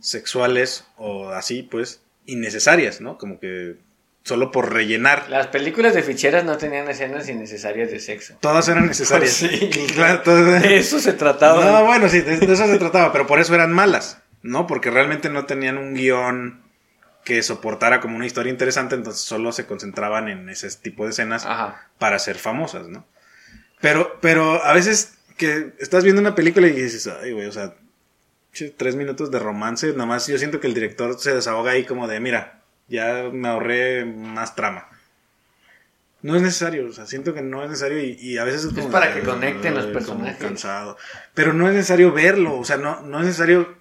[0.00, 3.18] sexuales o así, pues, innecesarias, ¿no?
[3.18, 3.76] Como que
[4.22, 5.28] solo por rellenar.
[5.28, 8.34] Las películas de ficheras no tenían escenas innecesarias de sexo.
[8.40, 9.32] Todas eran necesarias.
[9.32, 9.70] Sí.
[9.94, 11.64] Claro, todas- De eso se trataba.
[11.64, 14.66] No, bueno, sí, de, de eso se trataba, pero por eso eran malas, ¿no?
[14.66, 16.62] Porque realmente no tenían un guion
[17.24, 21.44] que soportara como una historia interesante, entonces solo se concentraban en ese tipo de escenas
[21.46, 21.88] Ajá.
[21.98, 23.06] para ser famosas, ¿no?
[23.80, 27.74] Pero, pero a veces que estás viendo una película y dices, ay, güey, o sea,
[28.76, 32.08] tres minutos de romance, nada más yo siento que el director se desahoga ahí como
[32.08, 34.88] de, mira, ya me ahorré más trama.
[36.22, 38.72] No es necesario, o sea, siento que no es necesario y, y a veces es
[38.74, 38.90] como...
[38.90, 40.36] para de, que conecten los "Ay, personajes".
[40.36, 40.98] cansado.
[41.32, 43.79] Pero no es necesario verlo, o sea, no, no es necesario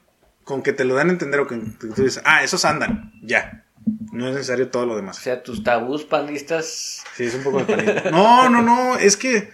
[0.50, 3.66] con que te lo dan a entender o que tú dices, ah, esos andan, ya.
[4.12, 5.18] No es necesario todo lo O demás.
[5.18, 7.04] sea, tus tabús panistas.
[7.16, 8.10] Sí, es un poco de panito.
[8.12, 9.52] No, no, no, es que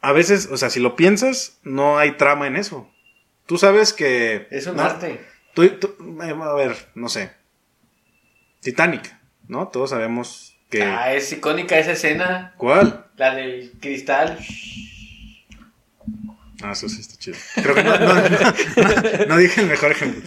[0.00, 2.90] a veces, o sea, si lo piensas, no hay trama en eso.
[3.46, 4.48] Tú sabes que...
[4.50, 4.82] Es un ¿no?
[4.82, 5.20] arte.
[5.54, 7.30] Tú- tú- eh, a ver, no sé.
[8.60, 9.14] Titanic,
[9.46, 9.68] ¿no?
[9.68, 10.82] Todos sabemos que...
[10.82, 12.54] Ah, es icónica esa escena.
[12.56, 13.06] ¿Cuál?
[13.16, 14.38] La del cristal.
[16.62, 17.36] Ah, eso sí está chido.
[17.54, 20.22] Creo que no, no, no, no- no dije el mejor ejemplo.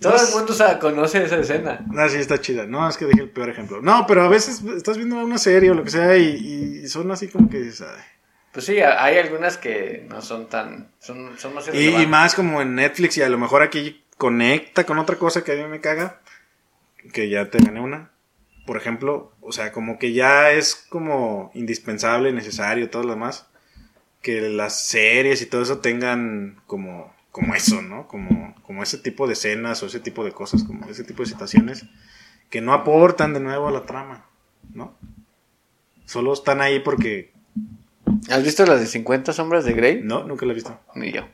[0.00, 1.84] Todo el mundo sabe- conoce esa escena.
[1.96, 2.66] Ah, sí, está chida.
[2.66, 3.80] No, es que dije el peor ejemplo.
[3.80, 7.10] No, pero a veces estás viendo una serie o lo que sea y, y son
[7.10, 7.70] así como que.
[8.52, 10.88] Pues sí, hay algunas que no son tan.
[10.98, 14.84] Son, son más Y, y más como en Netflix y a lo mejor aquí conecta
[14.84, 16.20] con otra cosa que a mí me caga,
[17.12, 18.10] que ya te gané una.
[18.66, 23.46] Por ejemplo, o sea, como que ya es como indispensable, necesario, todo lo demás,
[24.26, 28.08] que las series y todo eso tengan como, como eso, ¿no?
[28.08, 31.28] Como, como ese tipo de escenas o ese tipo de cosas, como ese tipo de
[31.28, 31.84] situaciones
[32.50, 34.26] que no aportan de nuevo a la trama,
[34.74, 34.96] ¿no?
[36.06, 37.32] Solo están ahí porque...
[38.28, 40.00] ¿Has visto las de 50 sombras de Grey?
[40.02, 40.80] No, nunca la he visto.
[40.96, 41.28] Ni yo.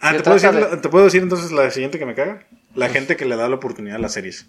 [0.00, 2.46] Ah, ¿te puedo, decir, de- ¿te puedo decir entonces la siguiente que me caga?
[2.76, 4.46] La gente que le da la oportunidad a las series.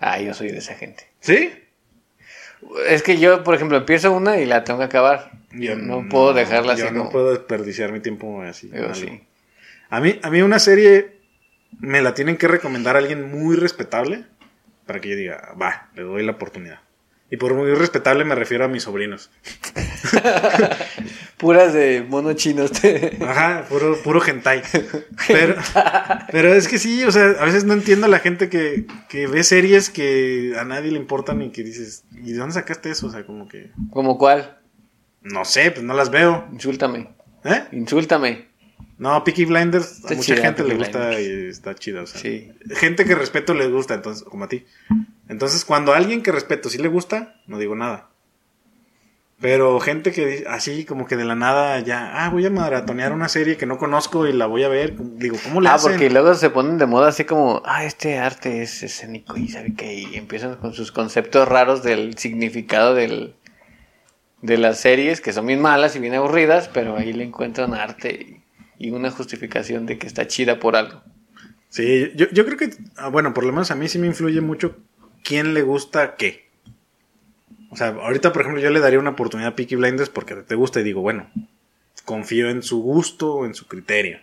[0.00, 1.04] Ah, yo soy de esa gente.
[1.20, 1.48] ¿Sí?
[2.88, 5.30] Es que yo, por ejemplo, empiezo una y la tengo que acabar.
[5.52, 8.70] no, puedo dejarla así Yo no como- puedo desperdiciar mi tiempo así.
[8.72, 9.22] Yo sí.
[9.88, 11.16] A mí, a mí una serie
[11.78, 14.24] me la tienen que recomendar a alguien muy respetable
[14.86, 16.80] para que yo diga, va, le doy la oportunidad.
[17.30, 19.30] Y por muy respetable me refiero a mis sobrinos.
[21.38, 22.72] Puras de mono chinos.
[22.72, 24.62] te- Ajá, puro, puro hentai.
[25.28, 25.56] Pero,
[26.30, 29.26] pero es que sí, o sea, a veces no entiendo a la gente que, que
[29.26, 33.08] ve series que a nadie le importan y que dices, ¿y de dónde sacaste eso?
[33.08, 34.58] O sea, como que, ¿Como cuál?
[35.22, 36.46] no sé, pues no las veo.
[36.52, 37.08] Insúltame.
[37.44, 37.64] ¿Eh?
[37.72, 38.46] Insúltame.
[38.98, 41.26] No, Peaky Blinders, a mucha chida, gente le gusta Blinders.
[41.26, 42.02] y está chida.
[42.02, 42.52] O sea, Sí.
[42.76, 44.64] Gente que respeto le gusta, entonces, como a ti.
[45.28, 48.08] Entonces, cuando a alguien que respeto sí le gusta, no digo nada.
[49.38, 53.28] Pero gente que así como que de la nada ya, ah, voy a maratonear una
[53.28, 54.94] serie que no conozco y la voy a ver.
[55.18, 55.92] Digo, ¿cómo le Ah, hacen?
[55.92, 59.74] porque luego se ponen de moda así como, ah, este arte es escénico y sabe
[59.74, 63.34] qué, y empiezan con sus conceptos raros del significado del,
[64.40, 68.42] de las series, que son bien malas y bien aburridas, pero ahí le encuentran arte
[68.78, 71.02] y, y una justificación de que está chida por algo.
[71.68, 74.40] Sí, yo, yo creo que, ah, bueno, por lo menos a mí sí me influye
[74.40, 74.78] mucho
[75.26, 76.46] quién le gusta qué.
[77.70, 80.54] O sea, ahorita, por ejemplo, yo le daría una oportunidad a Peaky Blinders porque te
[80.54, 81.30] gusta y digo, bueno,
[82.04, 84.20] confío en su gusto, en su criterio.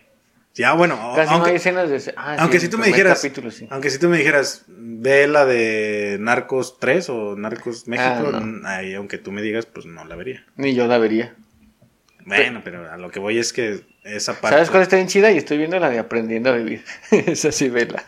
[0.54, 2.14] Ya, bueno, Casi no aunque, hay escenas de...
[2.16, 3.66] ah, aunque sí, si tú me dijeras, capítulo, sí.
[3.70, 8.38] aunque si tú me dijeras, ve la de Narcos 3 o Narcos México, Ah, no.
[8.38, 10.44] n- ahí, aunque tú me digas, pues no la vería.
[10.56, 11.34] Ni yo la vería.
[12.24, 15.30] Bueno, pero a lo que voy es que esa parte ¿Sabes cuál está bien chida?
[15.32, 16.84] Y estoy viendo la de Aprendiendo a Vivir.
[17.10, 18.04] Esa sí, vela.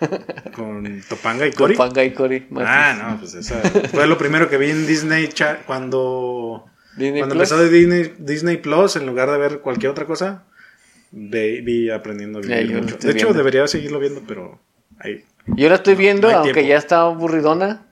[0.54, 1.76] con Topanga y Con Cory.
[1.76, 2.46] Panga y Cory.
[2.58, 5.28] Ah, no, pues esa fue lo primero que vi en Disney
[5.66, 7.50] cuando Disney cuando Plus.
[7.50, 10.44] empezó de Disney, Disney Plus en lugar de ver cualquier otra cosa
[11.12, 12.96] vi aprendiendo a vivir mucho.
[12.96, 13.32] De hecho viendo.
[13.34, 14.60] debería seguirlo viendo, pero
[14.98, 15.24] ahí.
[15.46, 16.68] Yo la estoy viendo, No aunque tiempo.
[16.68, 17.86] ya está aburridona,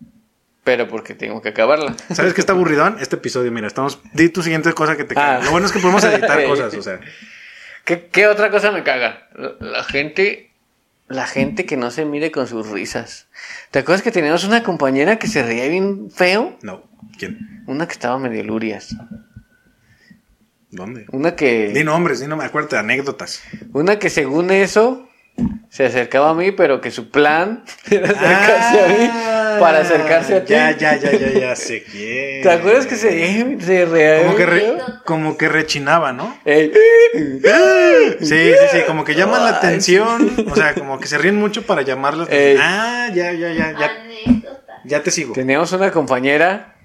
[0.64, 1.94] pero porque tengo que acabarla.
[2.12, 2.96] ¿Sabes qué está aburridón?
[3.00, 5.40] Este episodio, mira, estamos di tu siguiente cosa que te Ah.
[5.42, 7.00] Lo bueno es que podemos editar cosas, o sea.
[7.84, 9.28] ¿Qué, qué otra cosa me caga?
[9.34, 10.50] La, la gente,
[11.08, 13.26] la gente que no se mide con sus risas.
[13.70, 16.56] ¿Te acuerdas que teníamos una compañera que se reía bien feo?
[16.62, 16.84] No,
[17.18, 17.62] ¿quién?
[17.66, 18.94] Una que estaba medio lurias.
[20.70, 21.06] ¿Dónde?
[21.12, 23.42] Una Di que, nombres, di nombres, acuérdate, anécdotas.
[23.72, 25.08] una que según eso
[25.74, 30.44] se acercaba a mí, pero que su plan era acercarse a mí para acercarse a
[30.44, 30.54] ti.
[30.54, 32.42] Ah, Ya, ya, ya, ya, ya sé quién.
[32.44, 33.10] ¿Te acuerdas que se,
[33.60, 34.22] se?
[34.24, 36.38] Como que, re- como que rechinaba, ¿no?
[36.44, 36.70] Ey.
[38.20, 41.62] Sí, sí, sí, como que llaman la atención, o sea, como que se ríen mucho
[41.62, 42.62] para llamar la atención.
[42.64, 43.90] Ah, ya, ya, ya, ya,
[44.84, 45.32] ya te sigo.
[45.34, 46.76] Teníamos una compañera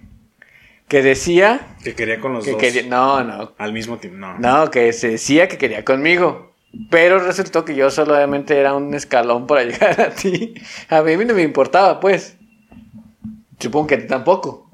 [0.87, 4.17] que decía Que quería con los que dos quería, no, no, al mismo tiempo.
[4.17, 4.39] No.
[4.39, 6.48] no, que se decía que quería conmigo.
[6.89, 10.53] Pero resultó que yo solamente era un escalón para llegar a ti.
[10.89, 12.37] A mí no me importaba, pues.
[13.59, 14.69] Supongo que a ti tampoco.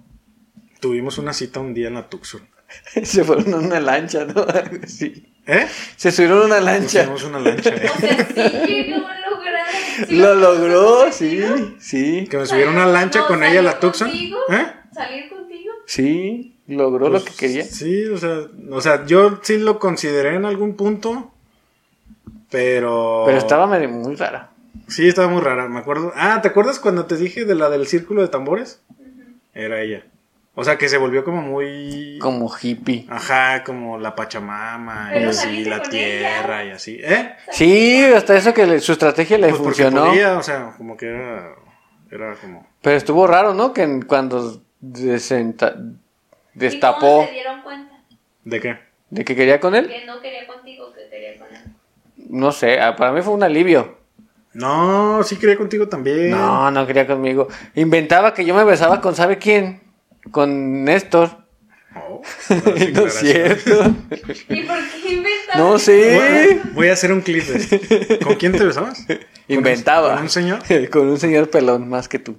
[0.79, 2.41] Tuvimos una cita un día en la Tuxur.
[3.03, 4.45] Se fueron en una lancha, ¿no?
[4.83, 5.31] Así.
[5.47, 5.67] ¿Eh?
[5.95, 7.09] Se subieron en una lancha.
[7.27, 7.69] una lancha.
[7.69, 7.89] ¿eh?
[7.95, 9.65] O sea, sí llegó a lograr.
[10.07, 11.41] ¿Sí Lo logró, sí,
[11.79, 12.27] sí.
[12.29, 14.09] Que me subieron una lancha No, con ella a la ¿salió Tucson.
[14.09, 14.37] contigo?
[14.51, 14.65] ¿Eh?
[14.93, 15.71] ¿Salir contigo?
[15.85, 17.63] Sí, logró lo que Pues, quería.
[17.63, 18.39] Sí, o sea,
[18.71, 21.31] o sea, yo sí lo consideré en algún punto,
[22.55, 23.23] pero...
[23.25, 24.49] Pero estaba medio muy rara.
[24.87, 26.13] Sí, estaba muy rara, me acuerdo.
[26.15, 28.81] Ah, ¿te acuerdas cuando te dije de la del círculo de tambores?
[29.53, 30.05] Era ella.
[30.53, 32.17] O sea, que se volvió como muy...
[32.21, 33.05] Como hippie.
[33.09, 36.97] Ajá, como la Pachamama y así, la tierra y así.
[37.03, 37.33] ¿Eh?
[37.51, 40.07] Sí, hasta eso que le- su estrategia le Pues porque funcionó.
[40.11, 41.55] podía, o sea, como que era...
[42.09, 42.65] Era como...
[42.81, 43.73] Pero estuvo raro, ¿no?
[43.73, 47.95] Que cuando desenta- ¿Y destapó cómo se dieron cuenta?
[48.45, 48.77] ¿De qué?
[49.09, 51.61] de que quería con él, Que no quería contigo, que quería con él.
[52.29, 53.97] No sé, ah, para mí fue un alivio.
[54.53, 56.31] No, sí quería contigo también.
[56.31, 57.47] No, no quería conmigo.
[57.75, 59.81] Inventaba que yo me besaba con ¿sabe quién?
[60.31, 61.29] Con Néstor.
[61.95, 62.21] Oh.
[62.93, 63.83] No es cierto.
[64.49, 65.57] ¿Y por qué inventaste?
[65.57, 66.15] No sé.
[66.63, 68.25] Voy- Voy a hacer un clip de esto.
[68.25, 69.05] ¿Con quién te besabas?
[69.05, 70.13] ¿Con un- Inventaba.
[70.15, 70.59] ¿Con un señor?
[70.89, 72.37] Con un señor pelón más que tú.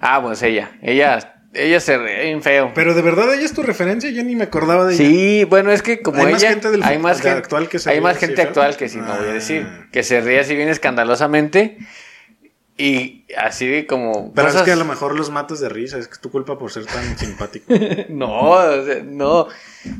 [0.00, 0.72] Ah, pues ella.
[0.82, 2.72] Ella, ella se re bien feo.
[2.74, 5.04] Pero de verdad ella es tu referencia, yo ni me acordaba de ella.
[5.04, 7.78] Sí, bueno, es que como Hay más ella, gente del- hay más gente actual que
[7.78, 9.34] se hay más gente actual que sí, no voy a Ah.
[9.34, 11.78] decir, que se ríe así bien escandalosamente
[12.76, 16.14] y así como Pero es que a lo mejor los matas de risa, es que
[16.14, 17.72] es tu culpa por ser tan simpático.
[18.10, 19.48] no, o sea, no,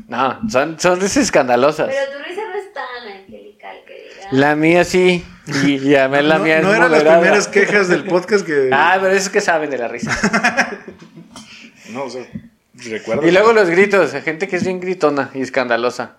[0.07, 1.89] no, son, son risas escandalosas.
[1.89, 4.27] Pero tu risa no es tan angelical que diga.
[4.31, 5.25] La mía sí,
[5.65, 8.69] y ya me la no mía es no eran las primeras quejas del podcast que...
[8.71, 10.11] Ah, pero es que saben de la risa.
[11.91, 12.25] No, o sea,
[12.73, 13.27] recuerdo.
[13.27, 16.17] Y luego los gritos, gente que es bien gritona y escandalosa.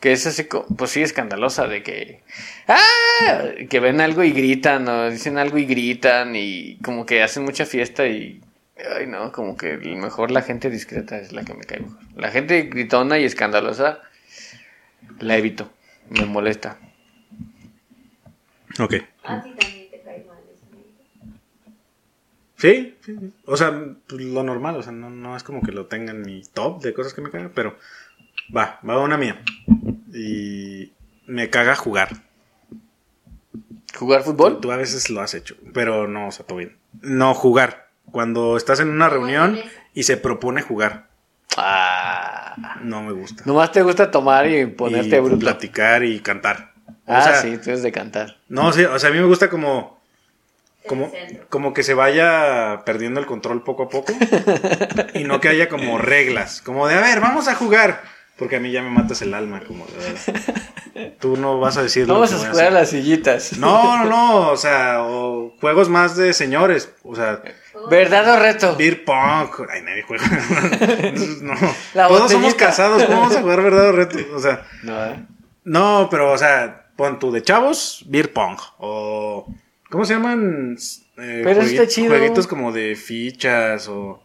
[0.00, 2.22] Que es así, pues sí, escandalosa, de que.
[2.66, 3.44] ¡Ah!
[3.68, 7.66] Que ven algo y gritan, o dicen algo y gritan, y como que hacen mucha
[7.66, 8.40] fiesta y.
[8.96, 11.98] Ay, no, como que mejor la gente discreta es la que me cae mejor.
[12.16, 14.00] La gente gritona y escandalosa
[15.18, 15.70] la evito,
[16.08, 16.78] me molesta.
[18.78, 18.94] Ok.
[19.24, 20.66] A ti también te cae mal eso.
[21.24, 21.34] ¿no?
[22.60, 23.32] Sí, sí, sí.
[23.46, 23.72] o sea,
[24.06, 26.82] pues, lo normal, o sea, no, no es como que lo tenga en mi top
[26.82, 27.76] de cosas que me cagan, pero
[28.54, 29.40] va, va una mía.
[30.12, 30.92] Y
[31.26, 32.08] me caga jugar.
[33.96, 34.60] ¿Jugar Tú, fútbol?
[34.60, 36.76] tú a veces lo has hecho, pero no, o sea, todo bien.
[37.00, 37.88] No jugar.
[38.10, 39.58] Cuando estás en una reunión
[39.94, 41.08] y se propone jugar,
[41.56, 42.78] Ah.
[42.82, 43.42] no me gusta.
[43.46, 45.38] Nomás te gusta tomar y ponerte y bruto.
[45.38, 46.72] platicar y cantar.
[47.06, 48.36] O Ah, sea, sí, tú eres de cantar.
[48.48, 49.99] No, sí, o sea, a mí me gusta como
[50.86, 51.12] como,
[51.48, 54.12] como que se vaya perdiendo el control poco a poco
[55.14, 58.02] y no que haya como reglas, como de, a ver, vamos a jugar,
[58.36, 62.06] porque a mí ya me matas el alma, como de, tú no vas a decir
[62.08, 63.58] lo Vamos que a jugar a las sillitas.
[63.58, 67.42] No, no, no, o sea, o juegos más de señores, o sea,
[67.88, 68.76] ¿Verdad o reto?
[68.76, 70.26] beer pong, ay, nadie juega,
[71.42, 71.54] no,
[71.94, 74.18] La todos somos casados, ¿cómo vamos a jugar verdad o reto?
[74.34, 75.26] O sea, No, ¿eh?
[75.64, 78.58] no, pero, o sea, pon tú de chavos, beer pong.
[78.78, 79.46] O.
[79.90, 80.76] ¿Cómo se llaman?
[81.18, 82.08] Eh, Pero está chido.
[82.16, 84.22] Jueguitos como de fichas o.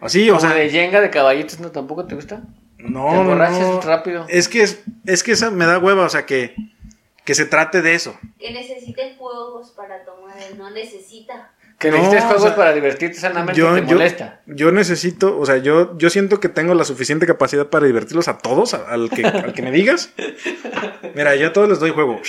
[0.00, 0.54] Así, o sea.
[0.54, 1.70] de Jenga de caballitos, ¿no?
[1.70, 2.42] ¿Tampoco te gusta?
[2.78, 3.80] No, te no, emborrachas no.
[3.82, 4.24] rápido.
[4.28, 6.54] Es que, es, es que esa me da hueva, o sea, que.
[7.24, 8.18] Que se trate de eso.
[8.38, 11.52] Que necesiten juegos para tomar, no necesita.
[11.78, 14.40] Que No, necesites o juegos sea, para divertirte sanamente Yo, te yo, molesta.
[14.46, 18.38] yo necesito, o sea, yo, yo siento que tengo la suficiente capacidad para divertirlos a
[18.38, 20.12] todos, a- al que, al que me digas.
[21.14, 22.20] Mira, yo a todos les doy juego.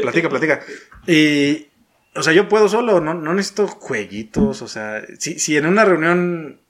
[0.00, 0.60] Platica, platica.
[1.06, 1.66] Y,
[2.14, 5.84] o sea, yo puedo solo, no, no necesito jueguitos, o sea, si, si en una
[5.84, 6.60] reunión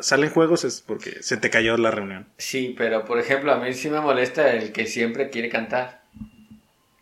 [0.00, 2.26] salen juegos es porque se te cayó la reunión.
[2.38, 6.02] Sí, pero por ejemplo, a mí sí me molesta el que siempre quiere cantar.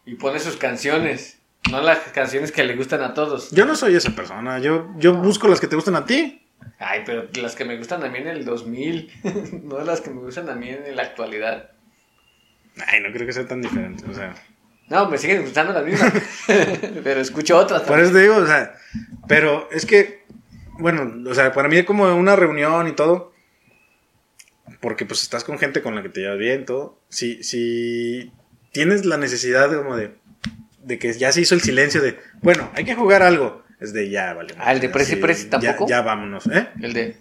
[0.06, 1.38] Y pone sus canciones.
[1.70, 3.50] No las canciones que le gustan a todos.
[3.50, 6.42] Yo no soy esa persona, yo, yo busco las que te gustan a ti.
[6.78, 9.62] Ay, pero las que me gustan a mí en el 2000.
[9.64, 11.70] no las que me gustan a mí en la actualidad.
[12.86, 14.34] Ay, no creo que sea tan diferente, o sea.
[14.90, 16.12] No, me siguen gustando las mismas.
[17.04, 18.74] pero escucho otras Por eso te digo, o sea,
[19.26, 20.24] pero es que,
[20.78, 23.32] bueno, o sea, para mí es como una reunión y todo,
[24.80, 26.98] porque pues estás con gente con la que te llevas bien, todo.
[27.08, 28.32] Si, si
[28.72, 30.14] tienes la necesidad de como de,
[30.84, 34.08] de que ya se hizo el silencio de, bueno, hay que jugar algo, es de
[34.10, 34.54] ya, vale.
[34.58, 35.88] Ah, el de Prezi, Sí, Prezi, ya- ¿tampoco?
[35.88, 36.68] Ya, vámonos, ¿eh?
[36.80, 37.16] El de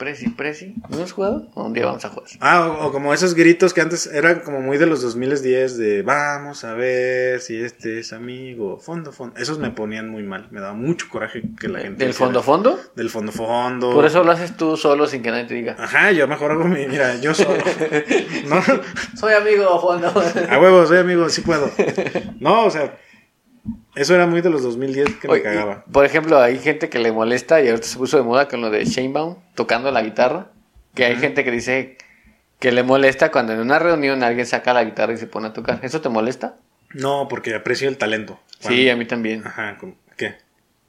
[0.00, 0.74] Prezi, Prezi.
[0.88, 1.46] ¿No has jugado?
[1.52, 2.26] ¿O un día vamos a jugar?
[2.40, 6.00] Ah, o, o como esos gritos que antes eran como muy de los 2010 de
[6.00, 9.38] vamos a ver si este es amigo, fondo, fondo.
[9.38, 12.02] Esos me ponían muy mal, me daba mucho coraje que la gente...
[12.02, 12.80] ¿Del fondo fondo?
[12.96, 13.92] Del fondo fondo.
[13.92, 15.76] Por eso lo haces tú solo sin que nadie te diga.
[15.78, 16.86] Ajá, yo mejor hago mi.
[16.86, 17.58] Mira, yo solo.
[18.46, 18.62] No,
[19.18, 20.08] Soy amigo fondo.
[20.48, 21.70] a huevo, soy amigo, sí puedo.
[22.40, 22.96] No, o sea,
[23.94, 25.84] eso era muy de los 2010 que me Oye, cagaba.
[25.86, 28.60] y, por ejemplo, hay gente que le molesta y ahorita se puso de moda con
[28.60, 30.48] lo de Shanebaum tocando la guitarra.
[30.94, 31.98] Que hay gente que dice
[32.58, 35.52] que le molesta cuando en una reunión alguien saca la guitarra y se pone a
[35.52, 35.78] tocar.
[35.82, 36.56] ¿Eso te molesta?
[36.94, 38.40] No, porque aprecio el talento.
[38.58, 39.46] Sí, a mí también.
[39.46, 40.34] Ajá, ¿cómo- ¿qué?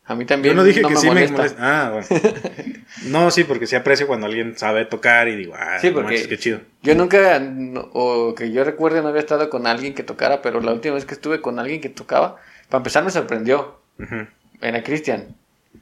[0.05, 0.55] A mí también.
[0.55, 1.31] Yo no dije no que me sí molesta.
[1.33, 1.57] me molesta.
[1.85, 2.07] Ah, bueno.
[3.05, 6.27] No, sí, porque sí aprecio cuando alguien sabe tocar y digo, ah, Sí, porque manches,
[6.27, 6.59] qué chido.
[6.83, 10.59] yo nunca, no- o que yo recuerde, no había estado con alguien que tocara, pero
[10.61, 12.37] la última vez que estuve con alguien que tocaba,
[12.71, 13.79] para empezar me sorprendió.
[13.99, 14.25] Ujú.
[14.61, 15.35] Era Cristian.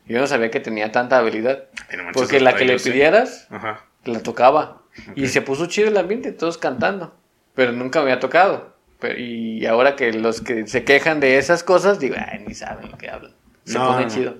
[0.05, 1.65] Yo no sabía que tenía tanta habilidad.
[2.13, 3.85] Porque la que le pidieras, Ajá.
[4.05, 4.81] la tocaba.
[5.15, 7.15] Y se puso chido el ambiente, todos cantando.
[7.55, 8.75] Pero nunca me había tocado.
[8.99, 12.91] Pero- y ahora que los que se quejan de esas cosas, digo, ay, ni saben
[12.91, 13.31] lo que hablan.
[13.63, 14.11] Se No, pone no.
[14.11, 14.35] chido.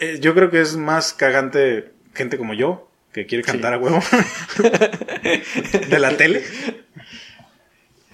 [0.00, 4.00] Eh, Yo creo que es más cagante gente como yo, que quiere cantar a huevo.
[5.88, 6.42] de la tele.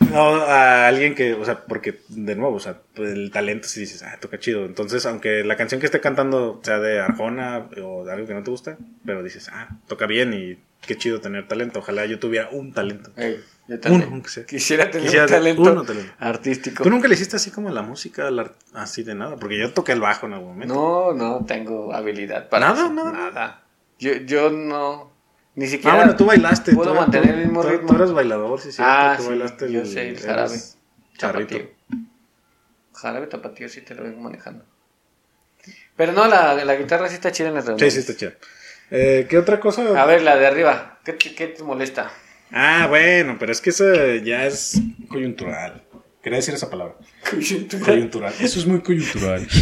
[0.00, 3.80] No, a alguien que, o sea, porque de nuevo, o sea, pues, el talento si
[3.80, 4.64] dices, ah, toca chido.
[4.64, 8.42] Entonces, aunque la canción que esté cantando sea de Arjona o de algo que no
[8.42, 8.76] te gusta,
[9.06, 11.78] pero dices, ah, toca bien y qué chido tener talento.
[11.78, 13.10] Ojalá yo tuviera un talento.
[13.16, 14.08] Ey, yo Uno, también.
[14.12, 14.44] aunque sea.
[14.46, 16.12] Quisiera tener Quisiera un talento uno talento.
[16.18, 16.82] artístico.
[16.82, 18.28] ¿Tú nunca le hiciste así como la música,
[18.74, 19.36] así de nada?
[19.36, 20.74] Porque yo toqué el bajo en algún momento.
[20.74, 23.12] No, no tengo habilidad para Nada, eso, nada.
[23.12, 23.62] nada.
[24.00, 25.12] Yo, yo no,
[25.56, 25.96] ni Ah, siquiera.
[25.96, 26.72] bueno, tú bailaste.
[26.74, 27.88] puedo tú- mantener tú- el mismo tú- ritmo.
[27.88, 28.82] Tú eras bailador, sí, sí.
[28.84, 30.58] Ah, tú sí, bailaste yo sé, el jarabe.
[31.16, 31.56] Charrito.
[31.56, 31.74] Tapatío.
[32.94, 34.64] Jarabe tapatío sí te lo vengo manejando.
[35.96, 37.94] Pero no, la, la guitarra sí está chida en las Sí, reuniones.
[37.94, 38.32] sí, está chido.
[38.90, 40.00] Eh, ¿Qué otra cosa?
[40.00, 40.98] A ver, la de arriba.
[41.04, 42.10] ¿Qué te, qué te molesta?
[42.50, 43.84] Ah, bueno, pero es que eso
[44.16, 45.82] ya es coyuntural.
[46.22, 46.94] Quería decir esa palabra.
[47.84, 48.32] Coyuntural.
[48.40, 49.46] Eso es muy coyuntural.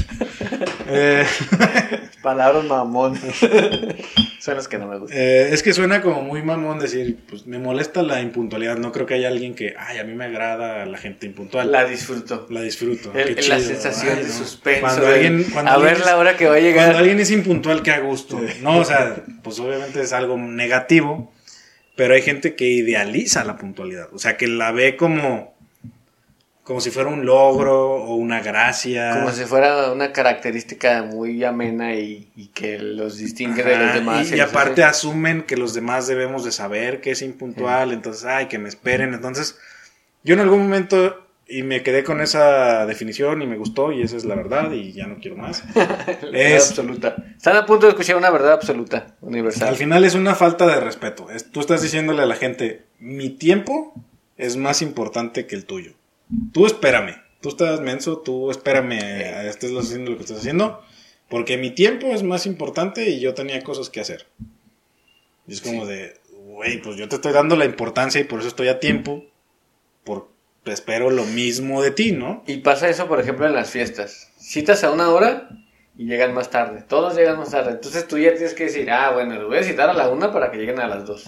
[0.95, 1.25] Eh,
[2.23, 3.19] Palabras mamón.
[4.39, 5.17] Son las que no me gustan.
[5.21, 8.77] eh, es que suena como muy mamón decir, pues me molesta la impuntualidad.
[8.77, 11.71] No creo que haya alguien que, ay, a mí me agrada la gente impuntual.
[11.71, 12.47] La, La disfruto.
[12.49, 13.13] disfruto.
[13.15, 14.35] El- Qué la sensación Ay, de no.
[14.35, 14.81] suspenso.
[14.81, 16.97] Cuando alguien, cuando a alguien ver es- la hora que va a Cuando llegar.
[16.97, 18.41] alguien es impuntual, que a gusto.
[18.63, 21.33] No, o sea, pues obviamente es algo negativo,
[21.95, 24.09] pero hay gente que idealiza la puntualidad.
[24.13, 25.52] O sea, que la ve como,
[26.65, 29.15] como si fuera un logro o una gracia.
[29.17, 34.31] Como si fuera una característica muy amena y, y que los distingue de los demás.
[34.31, 38.47] Y, aparte hace- asumen que los demás debemos de saber que es impuntual, entonces, ay,
[38.47, 39.13] que me esperen.
[39.13, 39.59] Entonces,
[40.23, 44.17] yo en algún momento, y me quedé con esa definición y me gustó, y esa
[44.17, 45.65] es la verdad, y ya no quiero más.
[46.33, 47.17] Es- absoluta.
[47.37, 49.69] Están a punto de escuchar una verdad absoluta, universal.
[49.69, 51.29] Al final es una falta de respeto.
[51.29, 53.93] Es- tú estás diciéndole a la gente, mi tiempo
[54.37, 55.95] es más importante que el tuyo.
[56.53, 57.23] Tú espérame.
[57.41, 60.81] Tú estás menso, tú espérame, eh, estés haciendo lo que estás haciendo,
[61.29, 64.29] porque mi tiempo es más importante y yo tenía cosas que hacer.
[65.49, 68.49] Y es como de, güey, pues yo te estoy dando la importancia y por eso
[68.49, 69.25] estoy a tiempo,
[70.05, 70.31] por
[70.65, 72.45] espero lo mismo de ti, ¿no?
[72.47, 74.31] Y pasa eso, por ejemplo, en las fiestas.
[74.37, 75.49] Citas a una hora
[75.97, 76.85] y llegan más tarde.
[76.87, 77.73] Todos llegan más tarde.
[77.73, 80.33] Entonces tú ya tienes que decir, ah, bueno, los voy a citar a la una
[80.33, 81.25] para que lleguen a las dos.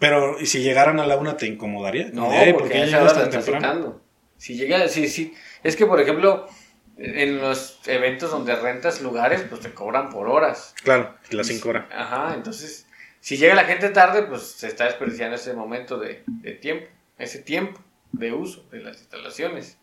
[0.00, 2.10] Pero, ¿y si llegaran a la una te incomodaría?
[2.12, 4.00] No, Ey, ¿por porque qué a esa llegas hora la tan temprano?
[4.38, 5.34] Si llega, sí, sí.
[5.62, 6.48] Es que, por ejemplo,
[6.96, 10.74] en los eventos donde rentas lugares, pues te cobran por horas.
[10.82, 11.84] Claro, las cinco horas.
[11.92, 12.86] Ajá, entonces,
[13.20, 16.86] si llega la gente tarde, pues se está desperdiciando ese momento de, de tiempo,
[17.18, 17.80] ese tiempo
[18.12, 19.78] de uso de las instalaciones.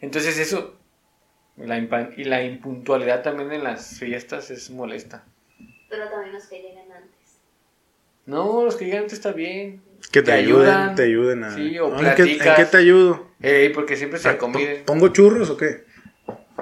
[0.00, 0.76] Entonces eso,
[1.56, 1.78] la
[2.16, 5.24] y la impuntualidad también en las fiestas es molesta.
[5.88, 7.13] Pero también los que llegan antes.
[8.26, 9.82] No, los que llegan antes está bien.
[10.12, 10.94] Que te, Te ayuden, ayudan.
[10.94, 11.54] te ayuden a...
[11.54, 12.56] Sí, o ¿En qué, en platicas.
[12.56, 13.28] qué te ayudo?
[13.42, 14.84] Eh, porque siempre se acomiden.
[14.84, 15.84] ¿Pongo churros o qué?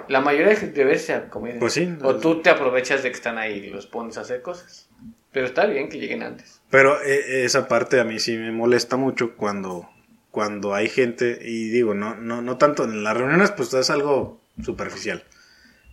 [0.08, 1.58] La mayoría de veces se acomiden.
[1.58, 1.92] Pues sí.
[2.02, 4.88] O tú te aprovechas de que están ahí y los pones a hacer cosas.
[5.32, 6.60] Pero está bien que lleguen antes.
[6.70, 9.88] Pero eh, esa parte a mí sí me molesta mucho cuando,
[10.30, 14.40] cuando hay gente, y digo, no, no, no tanto en las reuniones, pues es algo
[14.62, 15.24] superficial.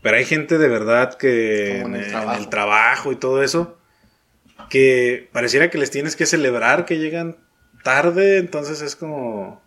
[0.01, 3.78] Pero hay gente de verdad que en el en el trabajo y todo eso,
[4.69, 7.37] que pareciera que les tienes que celebrar que llegan
[7.83, 9.61] tarde, entonces es como,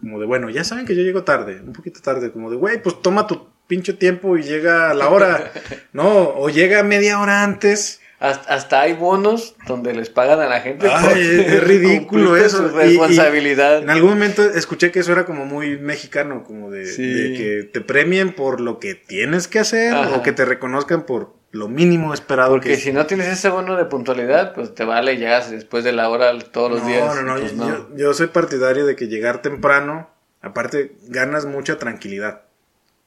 [0.00, 2.82] como de, bueno, ya saben que yo llego tarde, un poquito tarde, como de, güey,
[2.82, 5.52] pues toma tu pinche tiempo y llega a la hora,
[5.92, 6.06] ¿no?
[6.30, 8.00] O llega media hora antes.
[8.18, 10.88] Hasta, hasta hay bonos donde les pagan a la gente.
[10.88, 12.58] Ay, es, ridículo eso.
[12.70, 13.78] Su Y- y responsabilidad.
[13.82, 17.02] en algún momento escuché que eso era como muy mexicano, como de, Sí.
[17.02, 20.14] de que te premien por lo que tienes que hacer Ajá.
[20.16, 23.76] o que te reconozcan por lo mínimo esperado Porque que si no tienes ese bono
[23.76, 27.14] de puntualidad, pues te vale, llegas después de la hora todos los no, días.
[27.14, 30.08] No, no, pues yo, yo- yo soy partidario de que llegar temprano,
[30.40, 32.42] aparte, ganas mucha tranquilidad.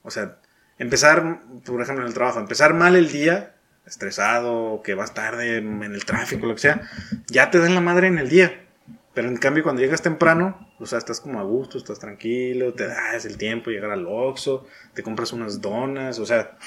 [0.02, 0.36] O sea,
[0.78, 3.54] empezar, por ejemplo, en el trabajo, empezar mal el día,
[3.84, 6.88] estresado, que vas tarde en el tráfico, lo que sea,
[7.26, 8.62] ya te dan la madre en el día.
[9.14, 12.86] Pero en cambio, cuando llegas temprano, o sea, estás como a gusto, estás tranquilo, te
[12.86, 16.58] das el tiempo de llegar al Oxxo, te compras unas donas, o sea,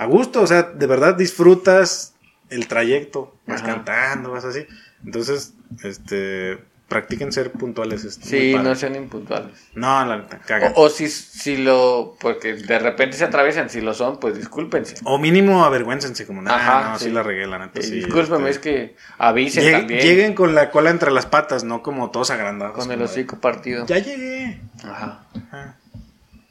[0.00, 2.14] a gusto, o sea, de verdad disfrutas
[2.48, 3.74] el trayecto, vas Ajá.
[3.74, 4.66] cantando, vas así.
[5.04, 5.52] Entonces,
[5.84, 6.58] este,
[6.88, 8.04] practiquen ser puntuales.
[8.04, 9.52] es muy Sí, no sean impuntuales.
[9.74, 10.72] No, la neta, caga.
[10.76, 12.16] O, o si, si lo.
[12.18, 14.94] Porque de repente se atraviesan, si lo son, pues discúlpense.
[15.04, 17.04] O mínimo avergüéncense, como, nah, Ajá, no, sí.
[17.04, 17.10] sí.
[17.10, 17.96] la regué, la neta, sí.
[17.96, 20.00] discúlpeme, este, es que avisen también.
[20.00, 22.74] lleguen con la cola entre las patas, no como todos agrandados.
[22.74, 23.84] con el de, hocico partido.
[23.84, 24.62] Ya llegué.
[24.82, 25.26] Ajá.
[25.36, 25.76] Ajá.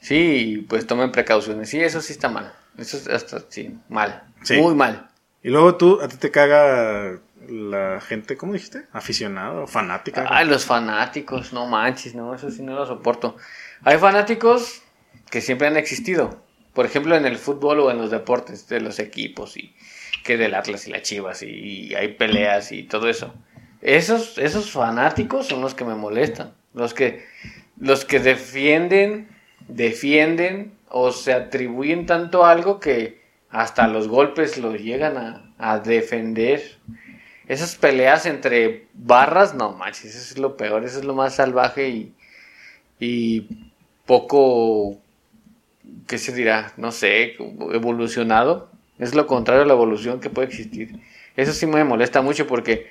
[0.00, 1.68] Sí, pues tomen precauciones.
[1.68, 2.54] Sí, eso sí está mal.
[2.78, 4.22] Eso es hasta, sí, mal.
[4.42, 4.56] Sí.
[4.56, 5.08] Muy mal.
[5.42, 7.18] Y luego tú, a ti te caga
[7.48, 8.86] la gente, ¿cómo dijiste?
[8.92, 10.26] Aficionado, fanática.
[10.28, 13.36] Ay, los fanáticos, no manches, no, eso sí no lo soporto.
[13.82, 14.82] Hay fanáticos
[15.30, 16.42] que siempre han existido.
[16.74, 19.74] Por ejemplo, en el fútbol o en los deportes de los equipos y
[20.24, 23.34] que del Atlas y las Chivas y, y hay peleas y todo eso.
[23.80, 26.52] Esos, esos fanáticos son los que me molestan.
[26.74, 27.26] Los que,
[27.78, 29.28] los que defienden,
[29.70, 35.16] defienden o se atribuyen tanto a algo que hasta los golpes los llegan
[35.58, 36.78] a, defender.
[37.46, 41.88] Esas peleas entre barras, no manches, eso es lo peor, eso es lo más salvaje
[41.88, 42.14] y,
[42.98, 43.70] y
[44.06, 44.98] poco,
[46.06, 46.72] ¿qué se dirá?
[46.76, 47.36] No sé,
[47.72, 48.70] evolucionado.
[48.98, 51.00] Es lo contrario a la evolución que puede existir.
[51.36, 52.90] Eso sí me molesta mucho porque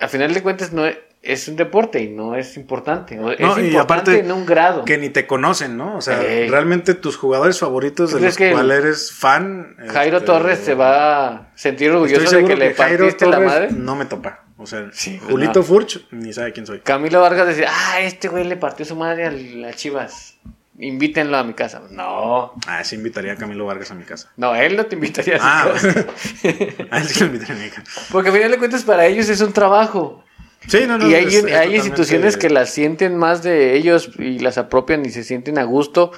[0.00, 0.84] a final de cuentas no
[1.26, 3.16] es, un deporte y no es importante.
[3.16, 4.84] No, es y importante aparte en un grado.
[4.84, 5.96] Que ni te conocen, ¿no?
[5.96, 6.48] O sea, Ey.
[6.48, 9.76] realmente tus jugadores favoritos ¿Tú de los cuales eres fan.
[9.88, 13.68] Jairo este, Torres se va a sentir orgulloso de que le Jairo partiste la madre.
[13.72, 14.44] No me topa.
[14.58, 15.64] O sea, Sí, pues Julito no.
[15.64, 16.80] Furch ni sabe quién soy.
[16.80, 20.36] Camilo Vargas decía, ah, este güey le partió su madre a las chivas.
[20.78, 21.82] Invítenlo a mi casa.
[21.90, 24.30] No, Ah, sí invitaría a Camilo Vargas a mi casa.
[24.36, 26.06] no, él no te invitaría a su Ah, casa.
[26.90, 28.02] a él sí lo invitaría a mi casa.
[28.12, 30.22] Porque al final de cuentas para ellos es un trabajo.
[30.66, 31.08] Sí, no, no.
[31.08, 35.22] y hay, es- instituciones que las sienten más de ellos y las apropian y se
[35.24, 36.12] sienten a gusto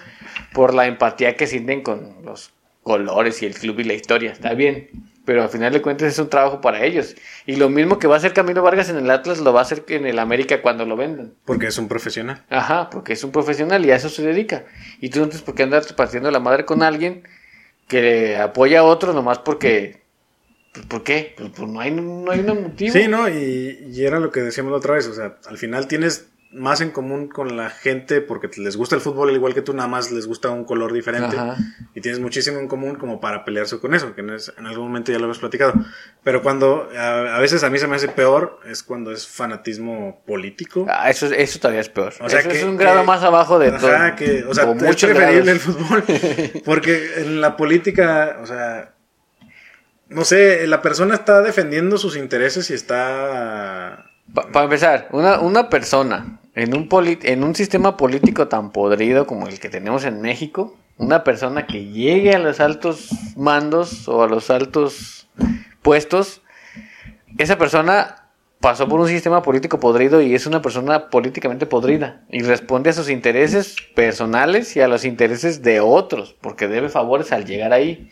[0.52, 4.32] por la empatía que sienten con los colores y el club y la historia.
[4.32, 4.88] Está bien.
[5.26, 7.14] Pero al final de cuentas es un trabajo para ellos.
[7.44, 9.62] Y lo mismo que va a hacer Camilo Vargas en el Atlas lo va a
[9.62, 11.34] hacer en el América cuando lo vendan.
[11.44, 12.42] Porque es un profesional.
[12.48, 14.64] Ajá, porque es un profesional y a eso se dedica.
[15.02, 17.24] Y tú no tienes por qué andar partiendo la madre con alguien
[17.88, 20.00] que apoya a otro nomás porque...
[20.78, 21.34] pues, ¿Por qué?
[21.36, 22.92] Pues, pues no, hay, no hay un motivo.
[22.92, 23.28] Sí, ¿no?
[23.28, 25.06] Y, y era lo que decíamos la otra vez.
[25.06, 29.02] O sea, al final tienes más en común con la gente porque les gusta el
[29.02, 31.36] fútbol al igual que tú, nada más les gusta un color diferente.
[31.36, 31.56] Ajá.
[31.94, 34.86] Y tienes muchísimo en común como para pelearse con eso, que no es- en algún
[34.86, 35.74] momento ya lo hemos platicado.
[36.24, 40.22] Pero cuando a, a veces a mí se me hace peor es cuando es fanatismo
[40.26, 40.86] político.
[40.88, 42.14] Ah, eso, eso todavía es peor.
[42.18, 43.94] O sea, eso que- es un grado que- más abajo de todo.
[43.94, 45.60] Ajá, que, o sea, O es preferible el grados.
[45.62, 46.02] fútbol.
[46.64, 48.94] Porque en la política, o sea,
[50.08, 54.10] no sé, la persona está defendiendo sus intereses y está...
[54.32, 56.88] Para empezar, una, una persona en un,
[57.22, 61.86] en un sistema político tan podrido como el que tenemos en México, una persona que
[61.86, 65.28] llegue a los altos mandos o a los altos
[65.82, 66.42] puestos,
[67.38, 68.28] esa persona
[68.60, 72.92] pasó por un sistema político podrido y es una persona políticamente podrida y responde a
[72.92, 78.10] sus intereses personales y a los intereses de otros, porque debe favores al llegar ahí.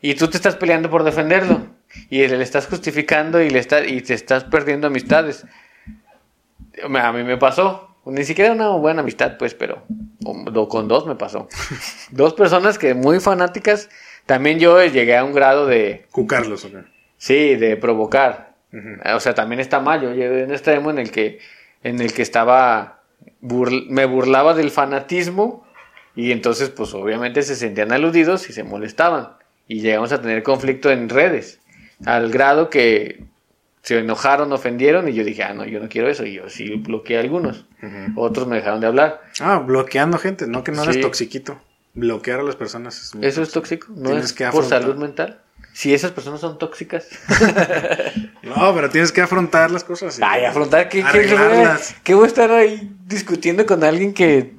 [0.00, 1.66] Y tú te estás peleando por defenderlo.
[2.10, 5.46] Y le estás justificando y, le está, y te estás perdiendo amistades.
[6.82, 7.84] A mí me pasó.
[8.06, 9.82] Ni siquiera una buena amistad, pues, pero
[10.24, 11.48] o- con dos me pasó.
[12.10, 13.90] dos personas que muy fanáticas.
[14.24, 16.84] También yo llegué a un grado de, Cucarlos, ¿o qué?
[17.16, 18.54] sí, de provocar.
[18.72, 19.16] Ujú.
[19.16, 20.00] O sea, también está mal.
[20.02, 21.38] Yo llegué a un extremo en el que,
[21.82, 23.00] en el que estaba,
[23.42, 25.66] burl- me burlaba del fanatismo
[26.14, 29.37] y entonces, pues, obviamente se sentían aludidos y se molestaban.
[29.68, 31.60] Y llegamos a tener conflicto en redes,
[32.06, 33.22] al grado que
[33.82, 36.24] se enojaron, ofendieron y yo dije, ah, no, yo no quiero eso.
[36.26, 37.66] Y yo sí bloqueé a algunos.
[38.16, 39.22] Otros me dejaron de hablar.
[39.40, 41.00] Ah, bloqueando gente, no que no eres Sí.
[41.02, 41.60] toxiquito.
[41.94, 43.88] Bloquear a las personas es muy ¿Eso es tóxico?
[43.96, 45.40] ¿No es que por salud mental?
[45.72, 47.08] Si esas personas son tóxicas.
[48.42, 50.18] No, pero tienes que afrontar las cosas.
[50.22, 51.94] Ay, afrontar que, arreglarlas.
[52.02, 54.54] que voy a estar ahí discutiendo con alguien que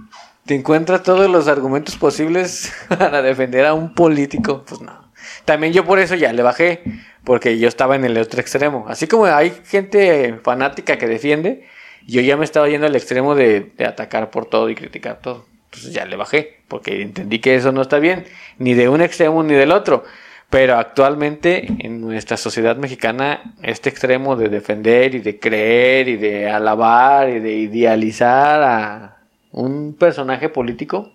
[0.49, 4.65] te encuentra todos los argumentos posibles para defender a un político.
[4.67, 5.11] Pues no.
[5.45, 6.81] También yo por eso ya le bajé,
[7.23, 8.85] porque yo estaba en el otro extremo.
[8.87, 11.67] Así como hay gente fanática que defiende,
[12.07, 15.45] yo ya me estaba yendo al extremo de, de atacar por todo y criticar todo.
[15.65, 18.25] Entonces ya le bajé, porque entendí que eso no está bien,
[18.57, 20.03] ni de un extremo ni del otro.
[20.49, 26.49] Pero actualmente en nuestra sociedad mexicana, este extremo de defender y de creer y de
[26.49, 29.18] alabar y de idealizar a
[29.51, 31.11] un personaje político,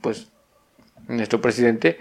[0.00, 0.28] pues
[1.06, 1.98] nuestro presidente,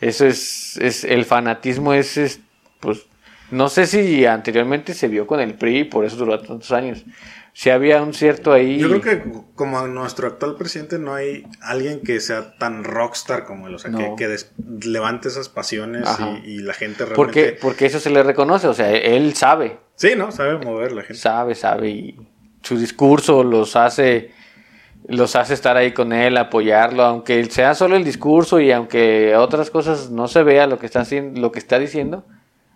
[0.00, 2.40] eso es, es el fanatismo es, es,
[2.80, 3.06] pues,
[3.50, 7.04] no sé si anteriormente se vio con el PRI y por eso duró tantos años.
[7.54, 8.78] Si había un cierto ahí...
[8.78, 9.22] Yo creo que
[9.56, 13.90] como nuestro actual presidente no hay alguien que sea tan rockstar como él, o sea,
[13.90, 13.98] No.
[13.98, 14.52] que, que des-
[14.84, 16.06] levante esas pasiones
[16.44, 17.16] y, y la gente realmente...
[17.16, 20.30] porque, porque eso se le reconoce, o sea, él sabe, Sí, ¿no?
[20.30, 21.16] Sabe mover la gente.
[21.16, 22.16] sabe, sabe y
[22.62, 24.30] su discurso los hace
[25.08, 29.70] los hace estar ahí con él, apoyarlo, aunque sea solo el discurso y aunque otras
[29.70, 32.24] cosas no se vea lo que está haciendo, lo que está diciendo,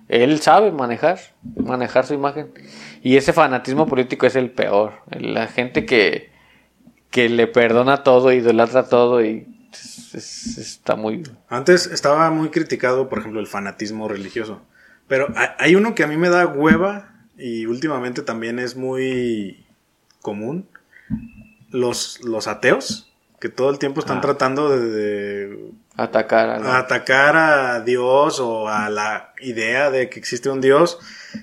[0.09, 1.21] él sabe manejar,
[1.57, 2.49] manejar su imagen.
[3.03, 4.95] Y ese fanatismo político es el peor.
[5.11, 6.31] La gente que,
[7.11, 11.23] que le perdona todo, idolatra todo y es- es- está muy...
[11.49, 14.61] Antes estaba muy criticado, por ejemplo, el fanatismo religioso.
[15.07, 19.65] Pero ha- hay uno que a mí me da hueva y últimamente también es muy
[20.21, 20.67] común.
[21.73, 23.11] Los, los ateos,
[23.41, 24.21] que todo el tiempo están Ah.
[24.21, 30.19] tratando de, de Atacar a la- atacar a Dios o a la idea de que
[30.19, 30.99] existe un Dios.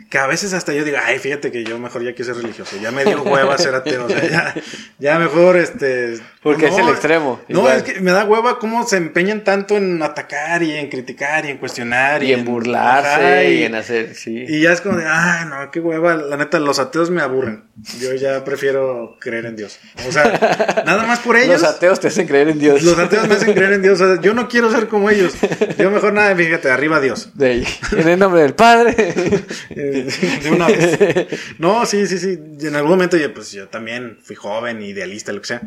[0.10, 2.78] que a veces hasta yo digo, ay, fíjate que yo mejor ya quiero ser religioso,
[2.82, 4.56] ya me dio hueva ser ateo, o sea, ya,
[5.00, 6.20] ya mejor, este...
[6.42, 7.42] Porque no, es el extremo.
[7.50, 7.78] No, igual.
[7.78, 11.50] es que me da hueva cómo se empeñan tanto en atacar y en criticar y
[11.50, 12.24] en cuestionar.
[12.24, 14.46] Y en burlarse Ajá, y en hacer, sí.
[14.48, 16.16] y ya es como de, ay, no, qué hueva.
[16.16, 17.66] La neta, los ateos me aburren.
[18.00, 19.80] Yo ya prefiero creer en Dios.
[20.08, 21.62] O sea, nada más por ellos.
[21.62, 22.84] Los ateos te hacen creer en Dios.
[22.84, 24.00] Los ateos me hacen creer en Dios.
[24.00, 25.34] O sea, yo no quiero ser como ellos.
[25.78, 27.32] Yo mejor nada, fíjate, arriba Dios.
[27.34, 27.68] De ahí.
[27.92, 28.96] En el nombre del Padre.
[29.72, 30.08] Eh,
[30.44, 31.28] De una vez.
[31.60, 32.40] No, sí, sí, sí.
[32.60, 35.62] Y en algún momento yo, pues yo también fui joven, idealista, lo que sea.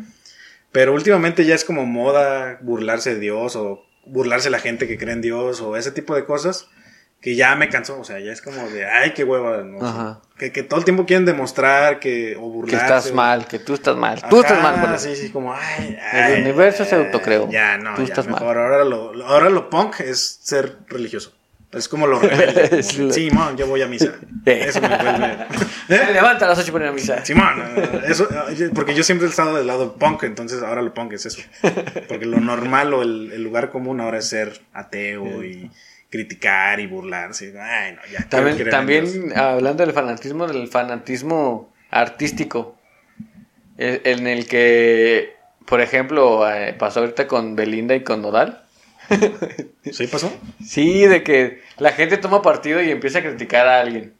[0.71, 4.97] Pero últimamente ya es como moda burlarse de Dios o burlarse de la gente que
[4.97, 6.67] cree en Dios o ese tipo de cosas
[7.21, 7.99] que ya me cansó.
[7.99, 9.63] O sea, ya es como de, ay, qué hueva.
[9.63, 9.85] ¿no?
[9.85, 10.21] Ajá.
[10.37, 12.85] Que, que todo el tiempo quieren demostrar que, o que burlarse.
[12.85, 14.21] estás o- mal, que tú estás mal.
[14.29, 14.99] Tú estás mal por.
[14.99, 17.49] Sí, sí, como, ay, El ay, universo se autocreó.
[17.49, 18.41] Ya, no, Tú ya, estás mal.
[18.41, 18.57] mejor.
[18.57, 21.33] Ahora lo, lo- ahora lo punk es ser religioso.
[21.73, 22.69] Es como lo rebelde.
[22.69, 24.13] como Es de, lo- Simón, yo voy a misa.
[24.45, 25.37] Eso me vuelve.
[25.87, 26.13] Se ¿Eh?
[26.13, 27.25] Levanta a las 8 para ir a misa.
[27.25, 30.93] Simón, eh, eso, eh, porque yo siempre he estado del lado punk, entonces ahora lo
[30.93, 31.41] punk es eso.
[32.07, 35.69] Porque lo normal o el, el lugar común ahora es ser ateo y
[36.09, 37.53] criticar y burlarse.
[37.59, 38.29] Ay, no, ya.
[38.29, 42.77] También, también hablando del fanatismo, del fanatismo artístico,
[43.77, 48.62] e- en el que, por ejemplo, eh, pasó ahorita con Belinda y con Nodal.
[49.91, 50.31] ¿Sí pasó?
[50.65, 54.13] Sí, de que la gente toma partido y empieza a criticar a alguien.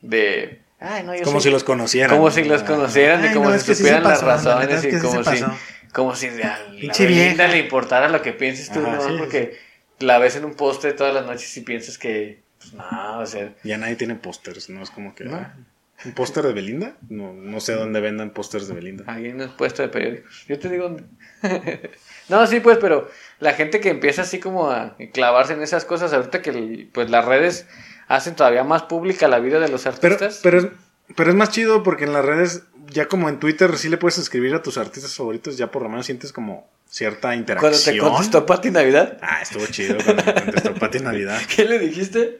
[0.00, 0.60] De.
[0.80, 2.10] Ay, no, yo Como soy- si los conocieran.
[2.10, 2.34] Como ¿no?
[2.34, 5.00] si los conocieran y como no, si sí supieran las la razones es y sí
[5.06, 5.44] como si,
[5.92, 9.02] como si a le importara lo que pienses tú, Ajá, ¿no?
[9.08, 9.58] sí, Porque
[9.98, 13.52] la ves en un postre todas las noches y piensas que, pues no, o sea,
[13.64, 14.82] Ya nadie tiene pósters, ¿no?
[14.82, 15.24] Es como que.
[15.24, 15.36] No.
[15.36, 15.56] ah,
[16.04, 16.96] ¿Un póster de Belinda?
[17.08, 19.04] No, no sé dónde vendan pósters de Belinda.
[19.08, 20.44] Alguien en un puesto de periódicos.
[20.48, 21.04] Yo te digo dónde.
[22.28, 23.08] no, sí, pues, pero
[23.40, 27.10] la gente que empieza así como a clavarse en esas cosas, ahorita que el- pues
[27.10, 27.66] las redes
[28.06, 30.40] hacen todavía más pública la vida de los Pero, artistas.
[30.42, 30.66] pero, es,
[31.16, 34.18] pero es más chido porque en las redes, ya como en Twitter, sí le puedes
[34.18, 37.96] escribir a tus artistas favoritos, ya por lo menos sientes como cierta Cuando interacción.
[37.96, 41.38] te contestó Pati Navidad, Ah, estuvo chido cuando me contestó Pati Navidad.
[41.54, 42.38] ¿qué le dijiste?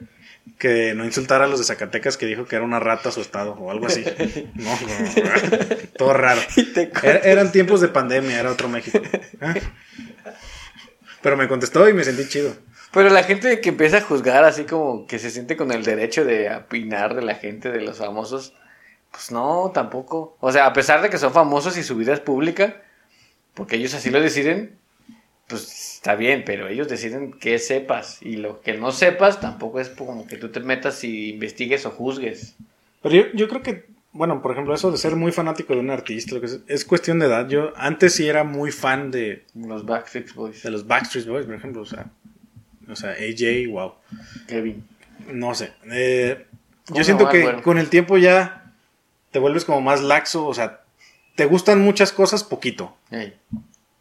[0.58, 3.52] Que no insultara a los de Zacatecas que dijo que era una rata su estado
[3.54, 4.04] o algo así.
[4.54, 6.40] No, no, todo raro.
[7.02, 9.00] Eran tiempos de pandemia, era otro México.
[9.40, 9.54] Ah.
[11.22, 12.54] Pero me contestó y me sentí chido.
[12.92, 16.24] Pero la gente que empieza a juzgar así como que se siente con el derecho
[16.24, 18.54] de opinar de la gente, de los famosos,
[19.10, 20.36] pues no, tampoco.
[20.40, 22.82] O sea, a pesar de que son famosos y su vida es pública,
[23.54, 24.78] porque ellos así lo deciden,
[25.48, 28.22] pues está bien, pero ellos deciden que sepas.
[28.22, 31.90] Y lo que no sepas tampoco es como que tú te metas y investigues o
[31.90, 32.54] juzgues.
[33.02, 35.90] Pero yo, yo creo que, bueno, por ejemplo, eso de ser muy fanático de un
[35.90, 37.48] artista, lo que es, es cuestión de edad.
[37.48, 40.62] Yo antes sí era muy fan de, Los Backstreet Boys.
[40.62, 41.82] de los Backstreet Boys, por ejemplo.
[41.82, 42.06] O sea,
[42.88, 43.94] o sea AJ, wow.
[44.46, 44.84] Kevin.
[45.32, 45.72] No sé.
[45.90, 46.46] Eh,
[46.86, 48.58] ¿Cómo yo siento que con el tiempo ya
[49.30, 50.46] te vuelves como más laxo.
[50.46, 50.80] O sea,
[51.34, 52.96] te gustan muchas cosas poquito.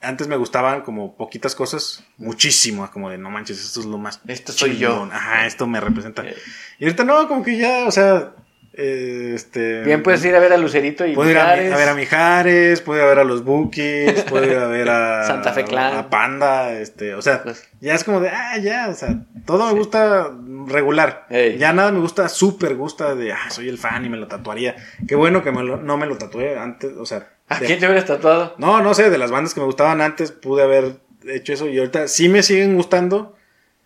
[0.01, 4.21] Antes me gustaban como poquitas cosas, muchísimo, como de no manches, esto es lo más.
[4.27, 5.09] Esto soy yo.
[5.11, 6.21] Ajá, esto me representa.
[6.23, 6.35] ey.
[6.79, 8.33] Y ahorita no, como que ya, o sea,
[8.73, 9.81] eh, este.
[9.81, 12.99] Bien, puedes ir a ver a Lucerito y Puedo ir a, ver a Mijares, puedo
[12.99, 15.95] ir a ver a los Bookies, puedo ir a ver a Santa Fe Clan.
[15.97, 19.15] a Panda, este, o sea, Pues- ya es como de, ah, ya, o sea,
[19.47, 20.31] todo me gusta
[20.67, 21.25] regular.
[21.31, 21.57] Ey.
[21.57, 24.75] Ya nada me gusta, súper gusta de, ah, soy el fan y me lo tatuaría.
[25.07, 27.29] Qué bueno que me lo- no me lo tatué antes, o sea.
[27.49, 28.55] ¿A de- quién te hubieras tatuado?
[28.57, 31.77] no, no sé, de las bandas que me gustaban antes pude haber hecho eso y
[31.79, 33.35] ahorita sí me siguen gustando,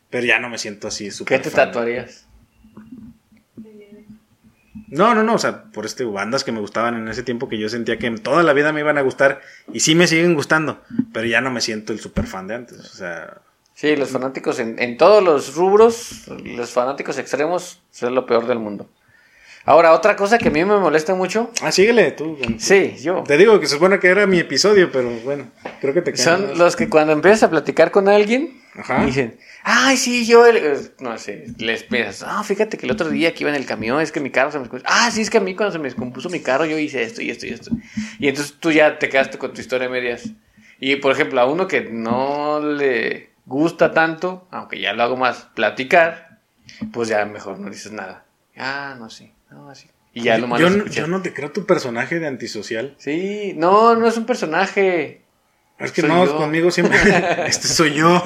[0.10, 1.68] pero ya no me siento así ¿Qué súper te fan.
[1.68, 2.26] tatuarías?
[4.88, 7.58] No, no, no, o sea, por este bandas que me gustaban en ese tiempo que
[7.58, 9.42] yo sentía que toda la vida me iban a gustar
[9.72, 10.82] y sí me siguen gustando,
[11.14, 13.38] pero ya no me siento el super fan de antes, o sea,
[13.74, 18.60] Sí, los fanáticos en, en todos los rubros, los fanáticos extremos, es lo peor del
[18.60, 18.90] mundo.
[19.66, 22.38] Ahora, otra cosa que a mí me molesta mucho, ah, síguele tú.
[22.58, 26.02] sí, yo, Te digo que se supone que era mi episodio, pero bueno, creo que
[26.02, 29.06] te cae son los que cuando empiezas a platicar con alguien, Ajá.
[29.06, 33.34] dicen, ay, sí, yo, el-", no sé, les piensas, ah, fíjate que el otro día
[33.34, 35.30] que iba en el camión, es que mi carro se me descompuso, ah, sí, es
[35.30, 37.50] que a mí cuando se me descompuso mi carro, yo hice esto y esto y
[37.50, 37.72] esto.
[38.20, 40.30] Y entonces tú ya te quedaste con tu historia a medias.
[40.80, 45.48] Y, por ejemplo, a uno que no le gusta tanto, aunque ya lo hago más,
[45.54, 46.40] platicar,
[46.92, 48.26] pues ya mejor no dices nada.
[48.58, 49.88] Ah, no, sí, no, así.
[50.14, 50.94] Y ya lo yo, no- escuchar.
[51.06, 52.96] yo no te creo tu personaje de antisocial.
[52.98, 55.22] Sí, no, no es un personaje.
[55.80, 56.38] Es que Soy no, yo.
[56.38, 56.98] conmigo siempre.
[57.48, 58.22] este soy yo.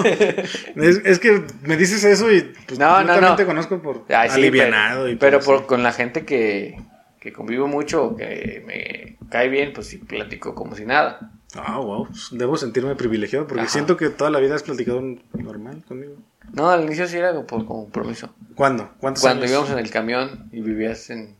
[0.75, 3.35] Es, es que me dices eso y pues No, yo no, también no.
[3.35, 5.03] te conozco por Ay, sí, alivianado.
[5.03, 6.75] pero, y pero por por, con la gente que,
[7.19, 11.31] que convivo mucho, o que me cae bien, pues sí platico como si nada.
[11.55, 12.09] Ah, wow.
[12.31, 13.69] Debo sentirme privilegiado porque Ajá.
[13.71, 15.01] siento que toda la vida has platicado
[15.33, 16.15] normal conmigo.
[16.53, 18.29] No, al inicio sí era por compromiso.
[18.55, 18.91] ¿Cuándo?
[18.99, 19.51] ¿Cuántos Cuando años?
[19.51, 21.35] íbamos en el camión y vivías en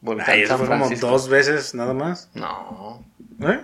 [0.00, 2.30] Volcán Ay, eso San fue como dos veces nada más.
[2.34, 3.04] No.
[3.40, 3.60] ¿Eh?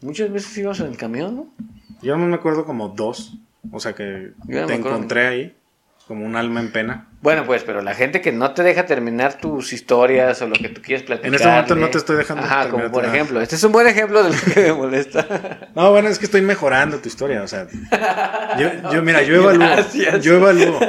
[0.00, 1.46] Muchas veces íbamos en el camión, ¿no?
[2.02, 3.34] Yo no me acuerdo como dos.
[3.70, 4.96] O sea que Yo no te me acuerdo.
[4.96, 5.56] encontré ahí
[6.12, 7.06] como un alma en pena.
[7.22, 10.68] Bueno, pues, pero la gente que no te deja terminar tus historias o lo que
[10.68, 11.28] tú quieres platicar.
[11.28, 13.40] En este momento no te estoy dejando Ajá, como por ejemplo.
[13.40, 15.26] Este es un buen ejemplo de lo que me molesta.
[15.74, 17.66] No, bueno, es que estoy mejorando tu historia, o sea.
[18.58, 19.66] Yo, yo mira, yo evalúo.
[19.66, 20.22] Gracias.
[20.22, 20.80] Yo evalúo.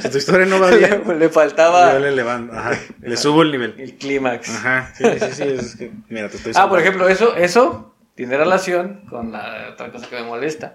[0.00, 2.52] Si tu historia no va bien, le, le faltaba yo le levanto.
[2.58, 2.76] Ajá.
[3.00, 3.76] Le subo el nivel.
[3.78, 4.48] el clímax.
[4.48, 4.90] Ajá.
[4.96, 5.42] Sí, sí, sí.
[5.44, 9.92] Es que, mira, te estoy Ah, por ejemplo, eso, eso tiene relación con la otra
[9.92, 10.74] cosa que me molesta.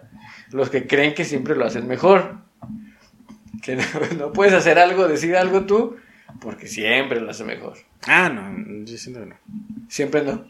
[0.51, 2.46] Los que creen que siempre lo hacen mejor.
[3.61, 3.83] Que no,
[4.17, 5.97] no puedes hacer algo, decir algo tú,
[6.39, 7.77] porque siempre lo hace mejor.
[8.07, 8.85] Ah, no.
[8.85, 9.35] Yo siento que no.
[9.89, 10.45] Siempre no.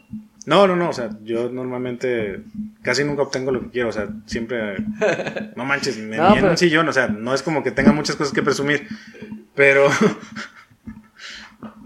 [0.46, 0.88] No, no, no.
[0.90, 2.40] O sea, yo normalmente
[2.82, 3.88] casi nunca obtengo lo que quiero.
[3.88, 4.76] O sea, siempre.
[5.56, 6.88] No manches, me No, en pero- un sillón.
[6.88, 8.86] O sea, no es como que tenga muchas cosas que presumir.
[9.54, 9.88] Pero.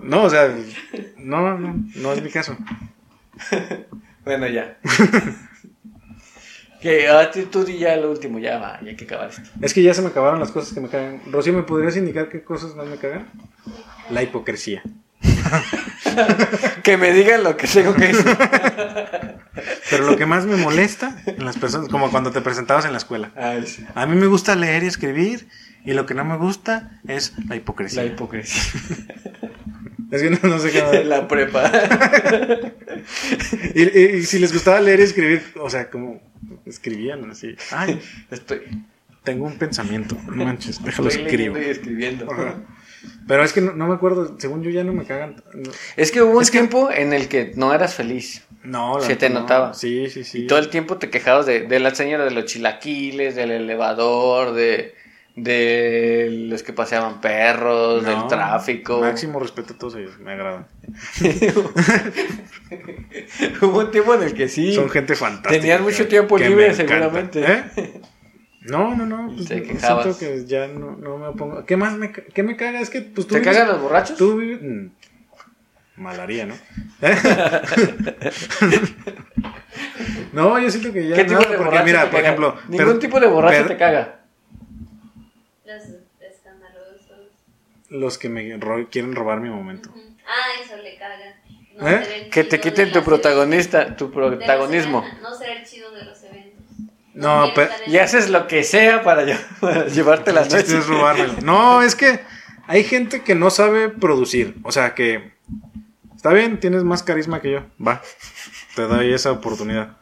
[0.03, 0.53] No, o sea,
[1.19, 2.57] no, no, no es mi caso.
[4.25, 4.77] Bueno, ya.
[6.83, 9.49] Que a ti tú di ya lo último, ya va, ya hay que acabar esto.
[9.61, 11.23] Es que ya se me acabaron las cosas que me cagan.
[11.31, 13.29] Rocío, ¿me podrías indicar qué cosas más me cagan?
[14.11, 14.83] La hipocresía.
[16.83, 18.37] Que me digan lo que tengo que decir.
[19.89, 22.99] Pero lo que más me molesta en las personas, como cuando te presentabas en la
[22.99, 23.31] escuela.
[23.37, 23.87] Ay, sí.
[23.95, 25.49] A mí me gusta leer y escribir,
[25.87, 28.03] y lo que no me gusta es la hipocresía.
[28.03, 28.63] La hipocresía.
[30.13, 31.03] Es que no, no sé qué.
[31.05, 31.73] la prepa.
[33.75, 36.21] Y, y- y si les gustaba leer y escribir, o sea, como
[36.67, 37.57] escribían así.
[37.71, 38.01] Ay,
[38.31, 38.61] Estoy,
[39.25, 40.17] tengo un pensamiento.
[40.33, 41.55] No manches, déjalo estoy escribo.
[41.57, 42.31] leyendo y escribiendo.
[42.33, 42.57] Ajá.
[43.27, 45.43] Pero es que no, no me acuerdo, según yo ya no me cagan.
[45.55, 48.43] No, Es que hubo un Es que- tiempo en el que no eras feliz.
[48.63, 49.41] no la Se te no.
[49.41, 49.75] notaba.
[49.75, 50.43] Sí, sí, sí.
[50.43, 54.53] Y todo el tiempo te quejabas de, de la señora de los chilaquiles, del elevador,
[54.53, 54.95] de,
[55.35, 59.01] de los que paseaban perros, del tráfico.
[59.01, 60.67] Máximo respeto a todos ellos, me agradan.
[63.63, 64.75] Hubo un tiempo en el que sí.
[64.75, 65.61] Son gente fantástica.
[65.61, 67.45] Tenían mucho tiempo libre, seguramente.
[67.45, 68.01] ¿Eh?
[68.63, 69.33] No, no, no.
[69.35, 71.65] Pues, Te siento que ya no, no me opongo.
[71.65, 72.81] ¿Qué más me, qué me caga?
[72.81, 74.17] Es que pues tú ¿Te vives- cagan los borrachos?
[74.17, 74.61] Tú vives...
[74.63, 74.87] mm,
[75.97, 76.55] Malaría, ¿no?
[77.03, 77.17] ¿Eh?
[80.33, 82.23] no, yo siento que ya ¿Qué tipo nada, de porque mira, por caga?
[82.23, 82.57] ejemplo...
[82.69, 84.21] Ningún tipo de borracho per- te caga.
[85.67, 85.83] Los
[86.21, 87.29] escandalosos.
[87.93, 89.91] Los que me ro- quieren robar mi momento.
[89.91, 90.01] Ujú.
[90.27, 91.17] Ah, eso le caga.
[91.79, 92.29] No ¿Eh?
[92.31, 95.05] Que te quiten tu las protagonista, tu eventos- protagonismo.
[95.23, 96.63] No ser el chido de los eventos.
[97.15, 99.25] No, pero- Y haces lo que sea para,
[99.61, 100.79] para llevarte la El chiste noche.
[100.79, 101.35] es robármelo.
[101.43, 102.21] No, es que
[102.67, 104.55] hay gente que no sabe producir.
[104.65, 105.33] O sea que
[106.15, 107.61] está bien, tienes más carisma que yo.
[107.85, 108.01] Va,
[108.77, 109.97] te doy esa oportunidad.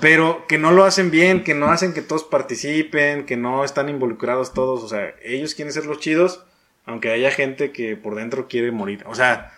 [0.00, 3.88] Pero que no lo hacen bien, que no hacen que todos participen, que no están
[3.88, 4.82] involucrados todos.
[4.82, 6.44] O sea, ellos quieren ser los chidos,
[6.86, 9.02] aunque haya gente que por dentro quiere morir.
[9.06, 9.52] O sea,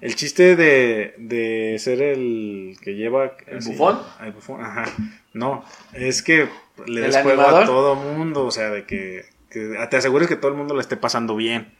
[0.00, 3.36] el chiste de, de ser el que lleva...
[3.46, 4.00] ¿El bufón?
[4.22, 4.84] El bufón, ajá.
[5.32, 6.48] No, es que
[6.86, 7.62] le ¿El des juego animador?
[7.62, 10.80] a todo mundo, o sea, de que, que te asegures que todo el mundo la
[10.80, 11.72] esté pasando bien.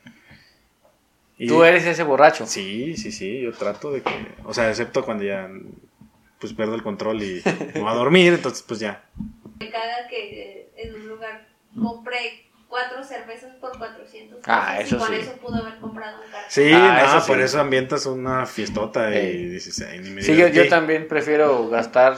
[1.39, 2.47] Y- Tú eres ese borracho.
[2.47, 4.11] Sí, sí, sí, yo trato de que,
[4.45, 5.51] o sea, excepto cuando ya
[6.39, 7.43] pues pierdo el control y
[7.75, 9.05] me voy a dormir, entonces pues ya.
[9.59, 11.47] Me caga que eh, en un lugar
[11.83, 14.45] compré cuatro cervezas por 400 pesos.
[14.47, 15.15] Ah, eso y con sí.
[15.15, 16.45] eso pudo haber comprado un carro.
[16.49, 17.43] Sí, Ah, no, eso por sí.
[17.45, 19.47] eso ambientas una fiestota y Ey.
[19.47, 20.71] dices, "Ay, ni me Sí, yo, yo divertí".
[20.71, 22.17] también prefiero gastar,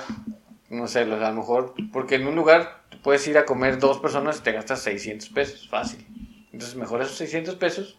[0.70, 3.99] no sé, los- a lo mejor, porque en un lugar puedes ir a comer dos
[3.99, 6.07] personas y te gastas 600 pesos, fácil.
[6.53, 7.99] Entonces, mejor esos 600 pesos,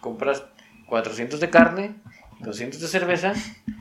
[0.00, 0.44] compras
[0.86, 1.94] 400 de carne,
[2.40, 3.32] 200 de cerveza,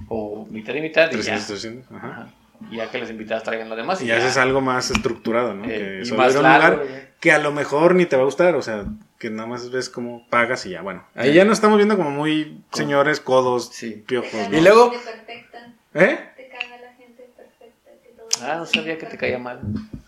[0.07, 1.35] o mitad y mitad, y ya.
[1.35, 2.07] 300, 300, ajá.
[2.07, 2.27] Ajá.
[2.71, 4.01] Y ya que los invitados traigan lo demás.
[4.01, 4.17] Y ya.
[4.17, 5.65] haces algo más estructurado, ¿no?
[5.65, 7.12] Eh, que y solo más ir a un largo, lugar güey.
[7.23, 8.83] Que a lo mejor ni te va a gustar, o sea,
[9.17, 11.07] que nada más ves cómo pagas y ya, bueno.
[11.15, 14.03] Ahí ya nos estamos viendo como muy señores, codos, Sí.
[14.05, 14.29] Piojos.
[14.51, 15.73] Y luego- La gente perfecta.
[15.93, 16.19] ¿Eh?
[16.35, 17.91] Te caga la gente perfecta.
[18.03, 19.61] Que todo Ah, no sabía que te caía mal.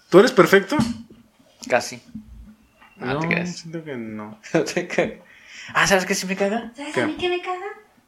[0.10, 0.76] ¿Tú eres perfecto?
[1.70, 2.02] Casi.
[2.98, 3.56] No, te creas.
[3.60, 4.38] siento que no.
[5.74, 6.74] Ah, ¿sabes qué sí me caga?
[6.76, 7.02] ¿Sabes ¿Qué?
[7.02, 7.66] a mí qué me caga?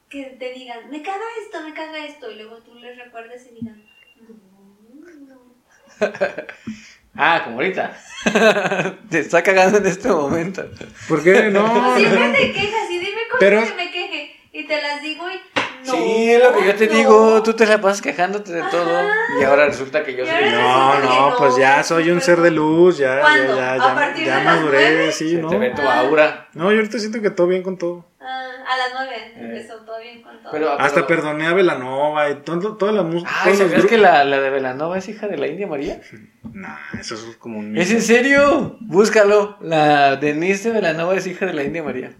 [0.09, 2.29] Que te digan, me caga esto, me caga esto.
[2.29, 3.83] Y luego tú les recuerdes y digan,
[4.19, 6.07] no, no.
[7.17, 7.97] Ah, como ahorita.
[9.09, 10.65] te está cagando en este momento.
[11.07, 11.95] ¿Por qué no?
[11.97, 14.33] Siempre te quejas y dime cómo Pero- que me queje.
[14.53, 15.93] Y te las digo y no.
[15.93, 16.93] sí, es lo que yo te no.
[16.93, 17.43] digo.
[17.43, 18.97] Tú te la pasas quejándote de todo.
[18.97, 19.07] Ajá.
[19.39, 20.49] Y ahora resulta que yo soy.
[20.51, 23.55] No, no, no, pues ya soy un ser de luz, ya, ya, ¿Cuándo?
[23.55, 23.77] ya, ¿A
[24.15, 25.49] ya, ya maduré, sí, Se ¿no?
[25.49, 26.47] te ve tu aura.
[26.53, 28.05] No, yo ahorita siento que todo bien con todo.
[28.29, 30.51] Ah, A las nueve empezó todo bien con todo.
[30.51, 33.31] Pero- Hasta perdoné a Velanova y todo, toda la música.
[33.43, 36.01] Ay, ¿sabías que la, la de Velanova es hija de la India María?
[36.43, 37.77] Nah, eso es como un.
[37.77, 38.77] ¿Es en serio?
[38.81, 39.57] Búscalo.
[39.61, 42.11] La Denise de Velanova es hija de la India María.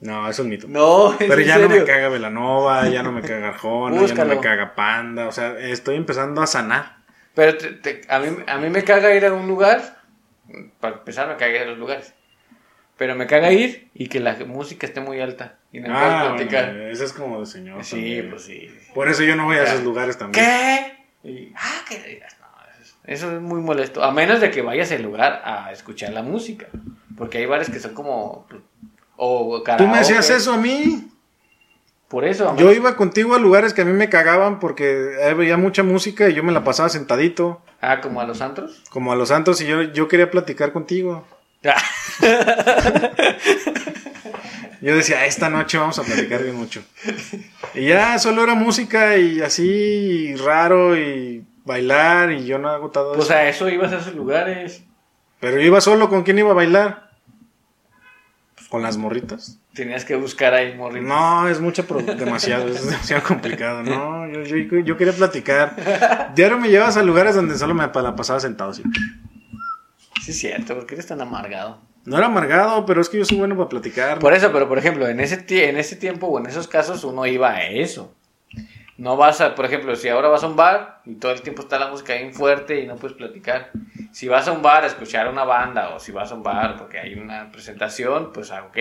[0.00, 0.66] No, eso es mito.
[0.68, 4.14] No, es Pero en ya no me caga Velanova, ya no me caga Arjona, ya
[4.14, 5.28] no me caga Panda.
[5.28, 6.98] O sea, estoy empezando a sanar.
[7.34, 10.02] Pero te- te- a, mí, a mí me caga ir a un lugar.
[10.78, 12.12] Para empezar, me caga ir a los lugares.
[12.96, 15.56] Pero me caga ir y que la música esté muy alta.
[15.72, 16.66] Y no Ah, platicar.
[16.72, 17.82] bueno, eso es como de señor.
[17.84, 18.30] sí, también.
[18.30, 18.68] pues sí.
[18.94, 20.44] Por eso yo no voy a esos lugares también.
[20.44, 21.28] ¿Qué?
[21.28, 22.46] Y, ah, que digas, no,
[22.80, 24.04] eso, eso es muy molesto.
[24.04, 26.66] A menos de que vayas al lugar a escuchar la música.
[27.16, 28.46] Porque hay bares que son como.
[29.16, 29.92] O Tú karaoke.
[29.92, 31.08] me hacías eso a mí.
[32.08, 32.54] Por eso.
[32.56, 36.34] Yo iba contigo a lugares que a mí me cagaban porque había mucha música y
[36.34, 38.82] yo me la pasaba sentadito, Ah, como a los antros.
[38.90, 41.26] como a los santos, y yo, yo quería platicar contigo.
[44.80, 46.82] Yo decía, esta noche vamos a platicar bien mucho.
[47.74, 53.14] Y ya solo era música y así raro y bailar y yo no hago todo
[53.14, 53.34] Pues eso.
[53.34, 54.82] a eso ibas a esos lugares.
[55.40, 57.10] Pero iba solo, ¿con quién iba a bailar?
[58.54, 59.58] Pues con las morritas.
[59.72, 61.08] Tenías que buscar ahí morritos.
[61.08, 61.82] No, es mucho,
[62.18, 63.82] demasiado, es demasiado complicado.
[63.82, 66.30] No, yo, yo, yo quería platicar.
[66.34, 68.82] Diario me llevas a lugares donde solo me la pasaba sentado así.
[70.22, 71.80] Sí, es cierto, porque eres tan amargado.
[72.04, 74.18] No era amargado, pero es que yo soy bueno para platicar.
[74.18, 77.26] Por eso, pero por ejemplo, en ese, en ese tiempo o en esos casos uno
[77.26, 78.14] iba a eso.
[78.96, 81.62] No vas a, por ejemplo, si ahora vas a un bar y todo el tiempo
[81.62, 83.70] está la música bien fuerte y no puedes platicar.
[84.12, 86.76] Si vas a un bar a escuchar una banda o si vas a un bar
[86.76, 88.76] porque hay una presentación, pues ah, ok,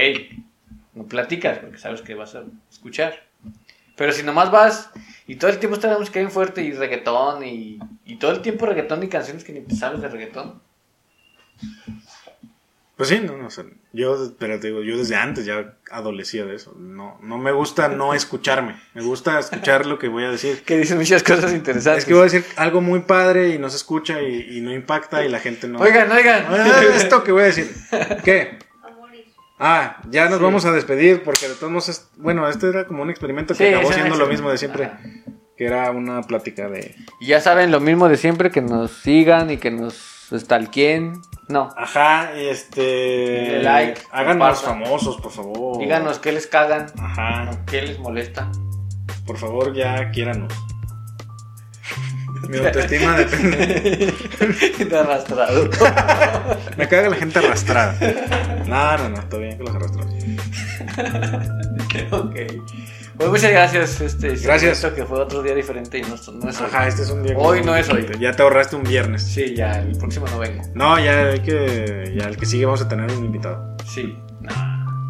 [0.94, 3.24] no platicas porque sabes que vas a escuchar.
[3.96, 4.92] Pero si nomás vas
[5.26, 8.42] y todo el tiempo está la música bien fuerte y reggaetón y, y todo el
[8.42, 10.62] tiempo reggaetón y canciones que ni te sabes de reggaetón.
[12.96, 16.46] Pues sí, no, no, o sea, yo, pero te digo, yo desde antes ya adolecía
[16.46, 16.76] de eso.
[16.78, 18.80] No, no me gusta no escucharme.
[18.94, 20.62] Me gusta escuchar lo que voy a decir.
[20.66, 22.04] Que dicen muchas cosas interesantes.
[22.04, 24.72] Es que voy a decir algo muy padre y no se escucha y, y no
[24.72, 25.80] impacta y la gente no.
[25.80, 26.46] Oigan, oigan.
[26.48, 27.72] Ah, esto que voy a decir.
[28.24, 28.60] ¿Qué?
[29.60, 30.44] Ah, ya nos Sí.
[30.44, 33.70] vamos a despedir porque de todos modos, es- bueno, este era como un experimento que
[33.70, 35.00] Sí, acabó siendo lo mismo de siempre, Ajá.
[35.58, 39.50] que era una plática de, Y ya saben lo mismo de siempre, que nos sigan
[39.52, 41.14] y que nos stalkeen.
[41.50, 45.78] No, ajá, este, like, háganos famosos, por favor.
[45.78, 48.50] díganos qué les cagan, Ajá, qué les molesta.
[49.26, 50.54] por favor, ya quiéranos.
[52.50, 54.14] Mi autoestima depende.
[54.90, 55.70] De arrastrado.
[56.78, 57.96] Me caga la gente arrastrada.
[58.66, 60.14] No, no, no, todo bien con los arrastrados.
[63.30, 64.02] Pues muchas gracias.
[64.02, 64.80] Este, Gracias.
[64.80, 66.68] siento que fue otro día diferente y no, no es hoy.
[66.68, 67.38] Ajá, este es un día.
[67.38, 68.06] Hoy no es hoy.
[68.20, 69.24] Ya te ahorraste un viernes.
[69.24, 70.62] Sí, ya, el próximo no vengo.
[70.74, 72.14] No, ya hay que.
[72.18, 73.78] Ya el que sigue vamos a tener un invitado.
[73.86, 74.20] Sí.
[74.42, 74.50] No.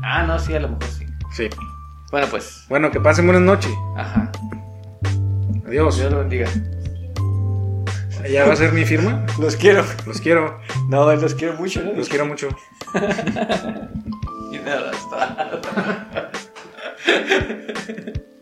[0.04, 1.08] Ah, no, sí, a lo mejor sí.
[1.32, 1.50] Sí.
[2.12, 2.66] Bueno, pues.
[2.70, 3.72] Bueno, que pasen buenas noches.
[3.98, 4.32] Ajá.
[5.66, 5.98] Adiós.
[5.98, 6.48] Dios lo bendiga.
[8.30, 9.26] ¿Ya va a ser mi firma?
[9.40, 9.84] Los quiero.
[10.06, 10.60] Los quiero.
[10.88, 11.94] No, los quiero mucho, ¿no?
[11.94, 12.50] Los quiero mucho.
[14.52, 15.62] Y de arrastrado.
[17.04, 18.33] ハハハハ!